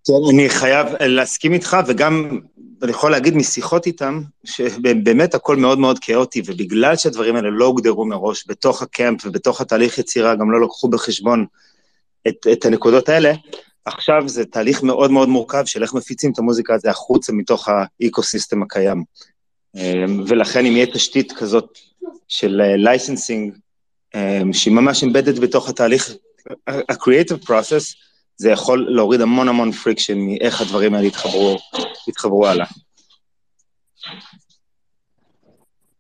[0.07, 2.41] כן, אני חייב להסכים איתך, וגם
[2.83, 8.07] אני יכול להגיד משיחות איתם, שבאמת הכל מאוד מאוד כאוטי, ובגלל שהדברים האלה לא הוגדרו
[8.07, 11.47] מראש בתוך הקמפ ובתוך התהליך יצירה, גם לא לקחו בחשבון
[12.29, 13.33] את, את הנקודות האלה,
[13.85, 17.77] עכשיו זה תהליך מאוד מאוד מורכב של איך מפיצים את המוזיקה הזו החוצה מתוך ה
[17.77, 19.05] eco-system הקיים.
[19.77, 21.79] אמ, ולכן אם יהיה תשתית כזאת
[22.29, 23.55] של licensing,
[24.15, 26.15] אה, אמ, שהיא ממש embedded בתוך התהליך,
[26.67, 27.95] ה-creative process,
[28.37, 31.57] זה יכול להוריד המון המון friction מאיך הדברים האלה יתחברו,
[32.09, 32.67] יתחברו הלאה.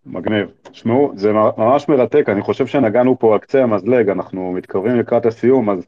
[0.07, 0.49] מגניב.
[0.62, 5.70] תשמעו, זה ממש מרתק, אני חושב שנגענו פה על קצה המזלג, אנחנו מתקרבים לקראת הסיום,
[5.70, 5.87] אז,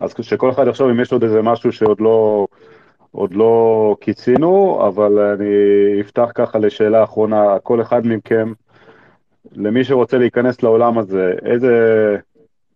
[0.00, 2.46] אז שכל אחד יחשוב אם יש עוד איזה משהו שעוד לא,
[3.12, 8.52] עוד לא כיסינו, אבל אני אפתח ככה לשאלה אחרונה, כל אחד מכם,
[9.52, 12.16] למי שרוצה להיכנס לעולם הזה, איזה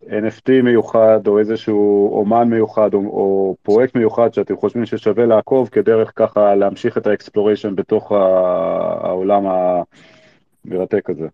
[0.07, 6.11] NFT מיוחד, או איזשהו אומן מיוחד, או, או פרויקט מיוחד שאתם חושבים ששווה לעקוב, כדרך
[6.15, 9.81] ככה להמשיך את ה exploration בתוך העולם ה...
[10.65, 11.27] מרתק הזה.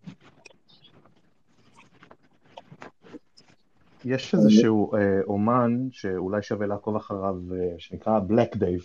[4.06, 8.82] יש איזשהו אה, אומן שאולי שווה לעקוב אחריו, אה, שנקרא Black Dave.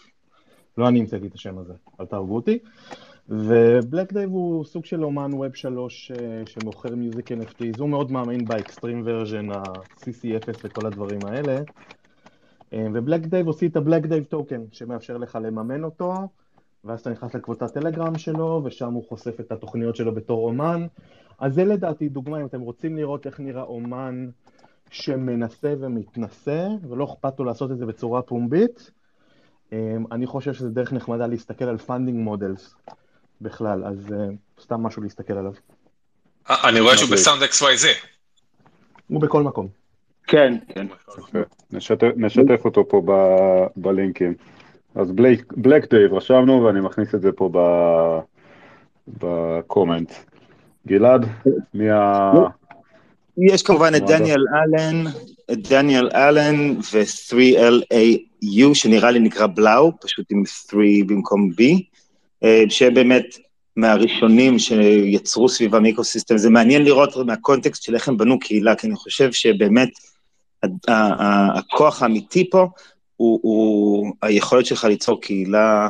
[0.79, 2.59] לא אני המצאתי את השם הזה, אל תהרגו אותי.
[3.29, 8.13] ו Black Dave הוא סוג של אומן web שלוש אה, שמוכר music NFTs, הוא מאוד
[8.13, 11.63] מאמין ב extreme version, ה-CC0 וכל הדברים האלה.
[12.73, 16.29] אה, ו Black Dave הוציא את ה Black Dave token, שמאפשר לך לממן אותו.
[16.85, 20.87] ואז אתה נכנס לקבוצת טלגרם שלו, ושם הוא חושף את התוכניות שלו בתור אומן.
[21.39, 24.29] אז זה לדעתי דוגמה, אם אתם רוצים לראות איך נראה אומן
[24.91, 28.91] שמנסה ומתנסה, ולא אכפת לו לעשות את זה בצורה פומבית,
[29.73, 32.75] אמ, אני חושב שזה דרך נחמדה להסתכל על funding models
[33.45, 34.27] בכלל, אז אה,
[34.63, 35.53] סתם משהו להסתכל עליו.
[36.51, 37.87] אה, אני רואה שהוא ב Sound XYZ.
[39.09, 39.69] הוא בכל מקום.
[40.27, 40.87] כן, כן.
[42.17, 43.03] נשתף אותו פה
[43.77, 44.35] בלינקים.
[44.95, 45.13] אז
[45.57, 47.51] Black Dave רשמנו ואני מכניס את זה פה
[49.09, 50.13] בקומנט.
[50.87, 51.27] גלעד,
[51.75, 52.33] מי ה...
[53.37, 55.05] יש כמובן את Daniel Allan,
[55.53, 61.63] את Daniel Allan ו-3LAU, שנראה לי נקרא Blau, פשוט עם 3 במקום B,
[62.69, 63.25] שבאמת
[63.77, 66.37] מהראשונים שיצרו סביבם eco-system.
[66.37, 69.89] זה מעניין לראות מה context של איך הם בנו קהילה, כי אני חושב שבאמת
[71.57, 72.67] הכוח האמיתי פה
[73.17, 75.89] הוא, הוא היכולת שלך ליצור קהילה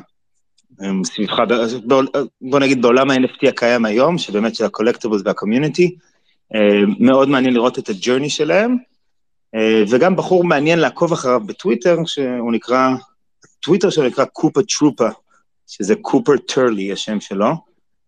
[0.82, 1.38] אמ, סביבך,
[2.40, 5.90] בוא נגיד בעולם ה-NFT הקיים היום, שבאמת של ה-collectibles וה-community,
[6.54, 8.76] אמ, מאוד מעניין לראות את ה journey שלהם,
[9.54, 12.88] אמ, וגם בחור מעניין לעקוב אחריו בטוויטר, שהוא נקרא,
[13.60, 15.08] טוויטר שלו נקרא Coopahtroopa,
[15.66, 17.54] שזה Cooper Turley השם שלו,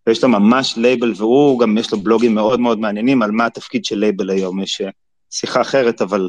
[0.06, 3.84] ויש לו ממש לייבל, והוא גם יש לו בלוגים מאוד מאוד מעניינים על מה התפקיד
[3.84, 4.88] של לייבל היום, יש אה,
[5.30, 6.28] שיחה אחרת, אבל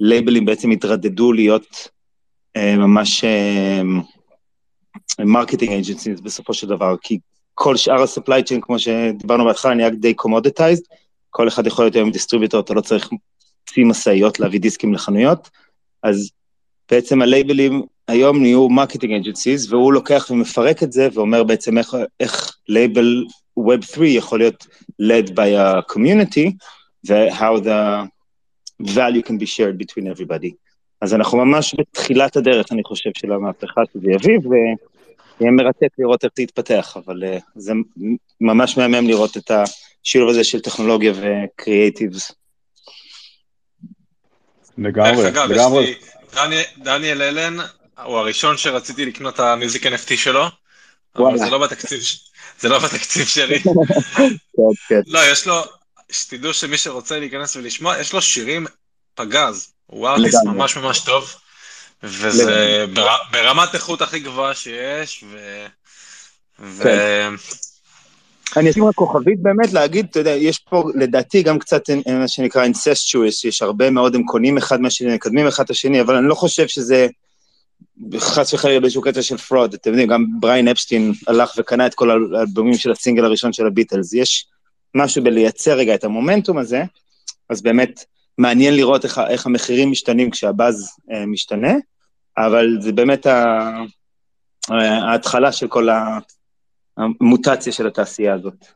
[0.00, 1.88] לייבלים בעצם התדרדרו להיות
[2.56, 3.24] אה, ממש
[5.18, 7.18] marketing אה, agencies בסופו של דבר, כי
[7.54, 10.94] כל שאר ה-supply chain, כמו שדיברנו בהתחלה, נהיה די commoditized,
[11.30, 13.08] כל אחד יכול להיות היום distributor, אתה לא צריך
[13.68, 15.50] צי משאיות להביא דיסקים לחנויות,
[16.02, 16.30] אז
[16.90, 22.56] בעצם הלייבלים היום נהיו marketing agencies, והוא לוקח ומפרק את זה ואומר בעצם איך, איך
[22.68, 23.24] לייבל
[23.58, 24.66] Web 3 יכול להיות
[25.02, 26.50] led by a community,
[27.08, 28.08] ו-how the
[28.82, 30.50] value can be shared between everybody.
[31.00, 36.32] אז אנחנו ממש בתחילת הדרך, אני חושב, של המהפכה שזה יביא, ויהיה מרתק לראות איך
[36.36, 37.72] זה יתפתח, אבל uh, זה
[38.40, 42.32] ממש מהמם לראות את השילוב הזה של טכנולוגיה וקריאייטיבס.
[44.78, 45.94] לגמרי, לגמרי.
[46.78, 47.56] דניאל אלן
[48.04, 50.48] הוא הראשון שרציתי לקנות את המיוזיק NFT שלו,
[51.16, 52.00] אבל זה לא בתקציב,
[52.60, 53.62] זה לא בתקציב שלי.
[54.56, 55.00] כן, כן.
[55.06, 55.64] לא, יש לו,
[56.10, 58.66] שתדעו שמי שרוצה להיכנס ולשמוע, יש לו שירים
[59.14, 61.34] פגז, הוא artist ממש ממש טוב,
[62.02, 62.84] וזה
[63.30, 65.24] ברמת איכות הכי גבוהה שיש,
[66.58, 66.88] ו...
[68.56, 71.82] אני אשים רק כוכבית באמת להגיד, אתה יודע, יש פה לדעתי גם קצת
[72.18, 76.16] מה שנקרא incestuous, יש הרבה מאוד, הם קונים אחד מהשני, מקדמים אחד את השני, אבל
[76.16, 77.06] אני לא חושב שזה
[78.16, 82.36] חס וחלילה באיזשהו קטע של fraud, אתם יודעים, גם בריין אפשטיין הלך וקנה את כל
[82.36, 84.46] האלבומים של הסינגל הראשון של הביטלס, יש
[84.94, 86.82] משהו בלייצר רגע את המומנטום הזה,
[87.48, 88.04] אז באמת
[88.38, 91.74] מעניין לראות איך, איך המחירים משתנים כשהבאז אה, משתנה,
[92.38, 93.68] אבל זה באמת ה,
[94.68, 95.88] ההתחלה של כל
[96.96, 98.66] המוטציה של התעשייה הזאת.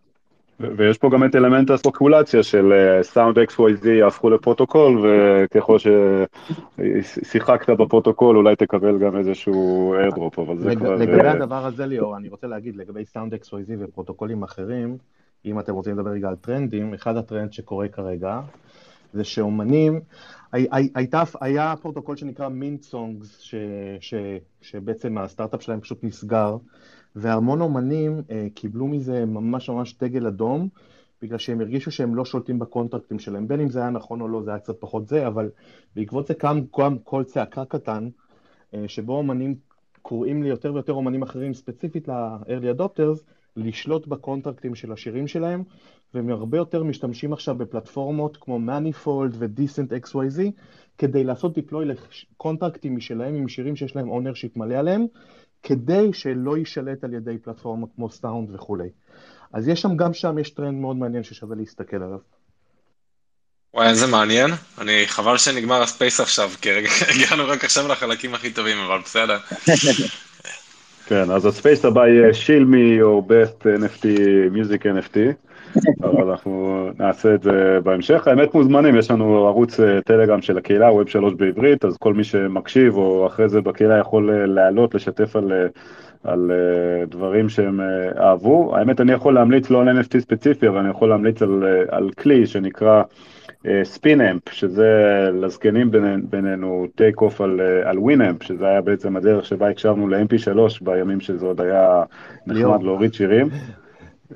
[0.61, 5.77] ויש פה גם את אלמנט הספקולציה של Sound XYZ יהפכו לפרוטוקול, וככל
[7.03, 10.95] ששיחקת בפרוטוקול אולי תקבל גם איזשהו airdrop, אבל זה כבר...
[10.95, 14.97] לגבי אה, הדבר הזה ליאור, אני רוצה להגיד לגבי Sound XYZ ופרוטוקולים אחרים,
[15.45, 18.41] אם אתם רוצים לדבר רגע על טרנדים, אחד הטרנד שקורה כרגע,
[19.13, 20.01] זה שאומנים,
[20.53, 23.55] הייתה, היה פרוטוקול שנקרא Mint Songs, ש,
[24.01, 24.15] ש,
[24.61, 26.57] שבעצם הסטארט-אפ שלהם פשוט נסגר,
[27.17, 30.69] והמון אומנים אה, קיבלו מזה ממש ממש דגל אדום,
[31.23, 34.43] בגלל שהם הרגישו שהם לא שולטים בקונטרקטים שלהם, בין אם זה היה נכון או לא,
[34.43, 35.51] זה היה קצת פחות זה, אבל
[35.97, 38.09] בעקבות זה קם קם קול צעקה קטן,
[38.75, 39.55] אה, שבו אומנים
[40.03, 43.23] קוראים ליותר ויותר אומנים אחרים, ספציפית ל-early adopters,
[43.57, 45.63] לשלוט בקונטרקטים של השירים שלהם,
[46.15, 50.41] והם הרבה יותר משתמשים עכשיו בפלטפורמות כמו Manifold ו-Decent XYZ,
[50.99, 55.07] כדי לעשות deploy לקונטרקטים משלהם עם שירים שיש להם ownership מלא עליהם,
[55.63, 58.89] כדי שלא יישלט על ידי פלטפורמה כמו סאונד וכולי.
[59.53, 62.19] אז יש שם, גם שם יש טרנד מאוד מעניין ששווה להסתכל עליו.
[63.75, 64.51] וואי, איזה מעניין.
[64.79, 66.71] אני, חבל שנגמר הספייס עכשיו, כי
[67.15, 69.39] הגענו רק עכשיו לחלקים הכי טובים, אבל בסדר.
[71.07, 74.05] כן, אז הספייס הבא יהיה שילמי או best NFT,
[74.55, 75.19] music NFT,
[76.03, 78.29] אבל אנחנו נעשה את זה בהמשך.
[78.29, 82.25] האמת מוזמנים, יש לנו ערוץ אה, טלגרם של הקהילה, ווב שלוש בעברית, אז כל מי
[82.25, 85.67] שמקשיב או אחרי זה בקהילה יכול אה, להעלות, לשתף על, אה,
[86.25, 86.51] על
[87.09, 87.81] דברים שהם
[88.19, 88.77] אהבו.
[88.77, 92.47] האמת, אני יכול להמליץ לא על NFT ספציפי, אבל אני יכול להמליץ על, על כלי
[92.47, 93.03] שנקרא...
[93.85, 94.91] Spinamp, שזה
[95.33, 95.91] לזקנים
[96.31, 101.47] בינינו take off על, על Winamp, שזה היה בעצם הדרך שבה הקשבנו ל-MP3 בימים שזה
[101.47, 102.03] עוד היה
[102.47, 103.49] נחמד להוריד שירים.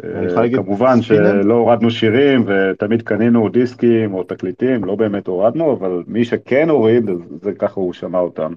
[0.04, 6.24] אה, כמובן שלא הורדנו שירים ותמיד קנינו דיסקים או תקליטים, לא באמת הורדנו, אבל מי
[6.24, 7.04] שכן הוריד,
[7.42, 8.52] זה ככה הוא שמע אותם.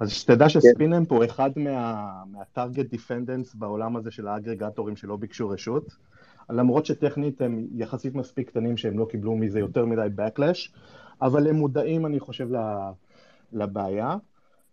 [0.00, 1.50] אז שתדע ש Spinamp הוא אחד
[2.32, 5.96] מה target defendants בעולם הזה של האגרגטורים שלא ביקשו רשות.
[6.50, 10.76] למרות שטכנית הם יחסית מספיק קטנים שהם לא קיבלו מזה יותר מדי backlash,
[11.22, 12.48] אבל הם מודעים, אני חושב,
[13.52, 14.16] לבעיה.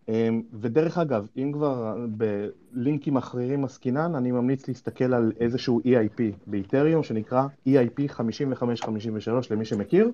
[0.10, 7.04] אמ, ודרך אגב, אם כבר בלינקים אחרים עסקינן, אני ממליץ להסתכל על איזשהו EIP באיתריום
[7.04, 10.12] שנקרא EIP 5553 למי שמכיר.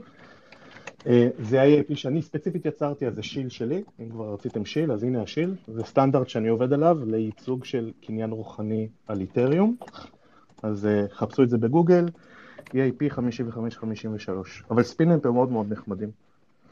[1.07, 5.03] אה, זה ה-AIP שאני ספציפית יצרתי, אז זה שיל שלי, אם כבר רציתם שיל, אז
[5.03, 9.75] הנה השיל, זה סטנדרט שאני עובד עליו לייצוג של קניין רוחני על איתריום,
[10.66, 12.05] אז אה, חפשו את זה בגוגל,
[12.70, 16.09] EIP 5553, אבל Spinamp הם מאוד מאוד נחמדים.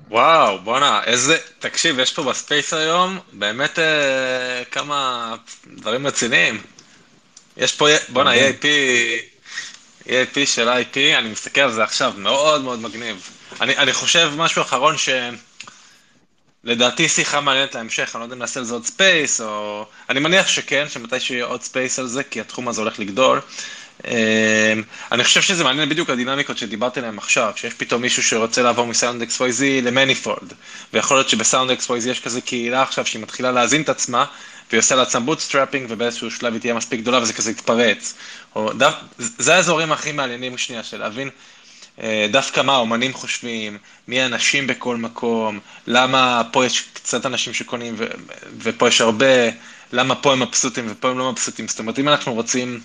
[0.09, 5.35] וואו, בואנה, איזה, תקשיב, יש פה ב space היום באמת אה, כמה
[5.73, 6.61] דברים רציניים.
[7.57, 8.65] יש פה, בואנה, EIP,
[10.05, 13.29] EIP של IP, אני מסתכל על זה עכשיו, מאוד מאוד מגניב.
[13.61, 15.09] אני, אני חושב משהו אחרון ש...
[16.63, 19.85] לדעתי שיחה מעניינת להמשך, אני לא יודע אם נעשה על זה עוד ספייס, או...
[20.09, 23.41] אני מניח שכן, שמתי שיהיה עוד space על זה, כי התחום הזה הולך לגדול.
[24.07, 28.87] אמ, אני חושב שזה מעניין בדיוק הדינמיקות שדיברתי עליהן עכשיו, שיש פתאום מישהו שרוצה לעבור
[28.87, 30.53] מ Sound XYZ ל Manifold,
[30.93, 34.25] ויכול להיות שב Sound XYZ יש כזה קהילה עכשיו שהיא מתחילה להזין את עצמה,
[34.69, 38.13] והיא עושה לעצמה bootstrapping, ובאיזשהו שלב היא תהיה מספיק גדולה וזה כזה יתפרץ.
[38.55, 38.85] או דו...
[39.17, 41.29] זה האזורים הכי מעניינים שנייה, של להבין
[42.01, 43.77] אה, דווקא מה האומנים חושבים,
[44.07, 48.05] מי האנשים בכל מקום, למה פה יש קצת אנשים שקונים ו...
[48.57, 49.25] ופה יש הרבה,
[49.91, 51.67] למה פה הם מבסוטים ופה הם לא מבסוטים.
[51.67, 52.79] זאת אומרת, אם אנחנו רוצים...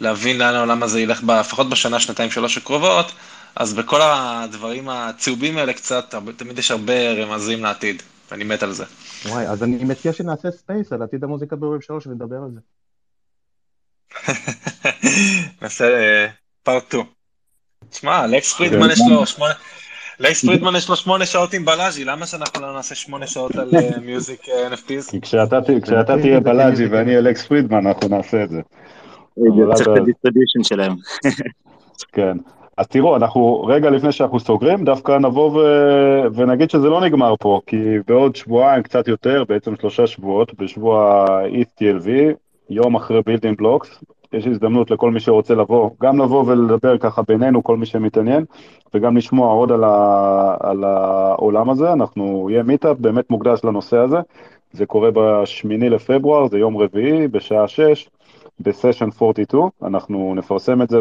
[0.00, 3.12] להבין לאן העולם הזה ילך, לפחות בשנה, שנתיים, שלוש הקרובות,
[3.56, 8.84] אז בכל הדברים הצהובים האלה קצת, תמיד יש הרבה רמזים לעתיד, ואני מת על זה.
[9.26, 12.60] וואי, אז אני מציע שנעשה space על עתיד המוזיקה ב Web שלוש ונדבר על זה.
[15.62, 15.86] נעשה
[16.62, 17.04] part 2.
[17.90, 19.52] תשמע, לקס פרידמן יש לו שמונה...
[20.20, 23.70] לקס פרידמן יש לו שמונה שעות עם בלאז'י, למה שאנחנו לא נעשה שמונה שעות על
[24.02, 25.10] music אה, אה, NFTs?
[25.10, 28.60] כי כשאתה תהיה בלאז'י ואני אהיה לקס פרידמן, אנחנו נעשה את זה.
[29.74, 30.92] צריך את ה distribution שלהם.
[32.12, 32.36] כן.
[32.76, 35.60] אז תראו, אנחנו רגע לפני שאנחנו סוגרים, דווקא נבוא ו...
[36.34, 37.76] ונגיד שזה לא נגמר פה, כי
[38.06, 42.08] בעוד שבועיים, קצת יותר, בעצם שלושה שבועות, בשבוע ETLV,
[42.70, 47.62] יום אחרי Building Blocks, יש הזדמנות לכל מי שרוצה לבוא, גם לבוא ולדבר ככה בינינו,
[47.62, 48.44] כל מי שמתעניין,
[48.94, 50.56] וגם לשמוע עוד על, ה...
[50.60, 54.18] על העולם הזה, אנחנו, יהיה מיטאפ באמת מוקדש לנושא הזה,
[54.72, 58.10] זה קורה בשמיני לפברואר, זה יום רביעי, בשעה שש.
[58.60, 60.98] בסשן 42, אנחנו נפרסם את זה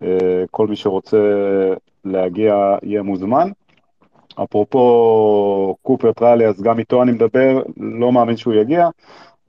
[0.00, 1.18] וכל מי שרוצה
[2.04, 3.50] להגיע יהיה מוזמן.
[4.44, 8.88] אפרופו קופר טראלי, אז גם איתו אני מדבר, לא מאמין שהוא יגיע,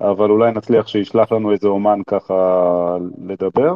[0.02, 3.76] אבל אולי נצליח שישלח לנו איזה אומן ככה לדבר,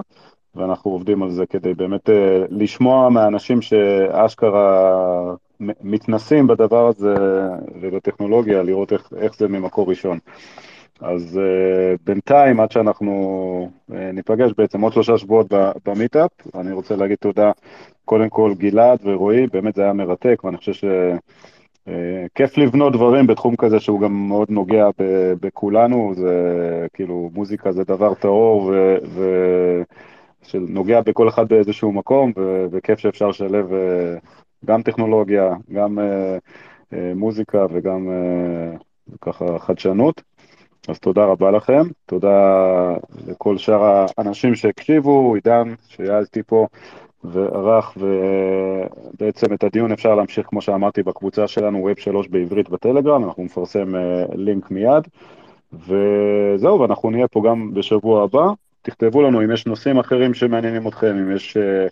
[0.55, 7.15] ואנחנו עובדים על זה כדי באמת אה, לשמוע מאנשים שאשכרה מתנסים בדבר הזה
[7.81, 10.19] ובטכנולוגיה, לראות איך, איך זה ממקור ראשון.
[11.01, 15.47] אז uh, בינתיים, עד שאנחנו uh, ניפגש בעצם עוד שלושה שבועות
[15.85, 17.51] במיטאפ, אני רוצה להגיד תודה
[18.05, 23.55] קודם כל גלעד ורועי, באמת זה היה מרתק, ואני חושב שכיף uh, לבנות דברים בתחום
[23.55, 26.33] כזה שהוא גם מאוד נוגע ב- בכולנו, זה
[26.93, 28.95] כאילו מוזיקה זה דבר טהור ו...
[29.05, 29.81] ו-
[30.43, 33.65] שנוגע בכל אחד באיזשהו מקום, ו- וכיף שאפשר לשלב
[34.65, 35.99] גם טכנולוגיה, גם
[37.15, 38.09] מוזיקה וגם
[39.21, 40.21] ככה חדשנות.
[40.87, 42.95] אז תודה רבה לכם, תודה
[43.27, 46.67] לכל שאר האנשים שהקשיבו, עידן שהיה איתי פה
[47.23, 53.43] וערך, ובעצם את הדיון אפשר להמשיך, כמו שאמרתי, בקבוצה שלנו, ווב 3 בעברית בטלגרם, אנחנו
[53.43, 55.07] נפרסם אה, לינק מיד,
[55.73, 58.47] וזהו, ואנחנו נהיה פה גם בשבוע הבא.
[58.81, 61.87] תכתבו לנו אם יש נושאים אחרים שמעניינים אתכם, אם יש אה,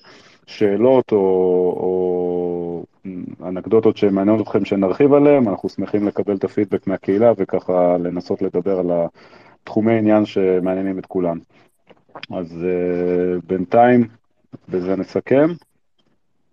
[0.46, 2.35] שאלות או, או
[3.44, 8.92] אנקדוטות שמעניינות אתכם שנרחיב עליהן, אנחנו שמחים לקבל את הפידבק מהקהילה וככה לנסות לדבר על
[9.64, 11.40] התחומי עניין שמעניינים את כולם.
[12.32, 14.08] אז uh, בינתיים,
[14.70, 15.48] בזה נסכם.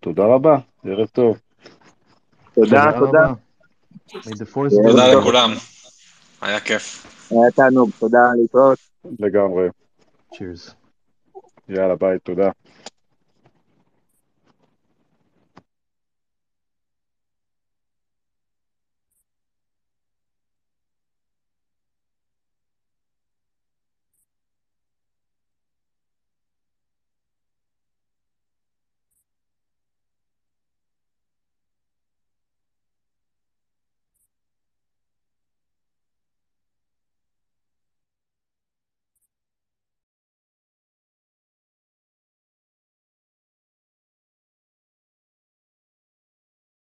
[0.01, 1.39] תודה רבה, ערב טוב.
[2.55, 3.33] תודה, תודה.
[4.83, 5.51] תודה לכולם,
[6.41, 7.07] היה כיף.
[7.31, 8.79] היה תענוג, תודה, להתראות.
[9.19, 9.69] לגמרי.
[10.35, 10.75] צ'ירס.
[11.69, 12.51] יאללה, ביי, תודה.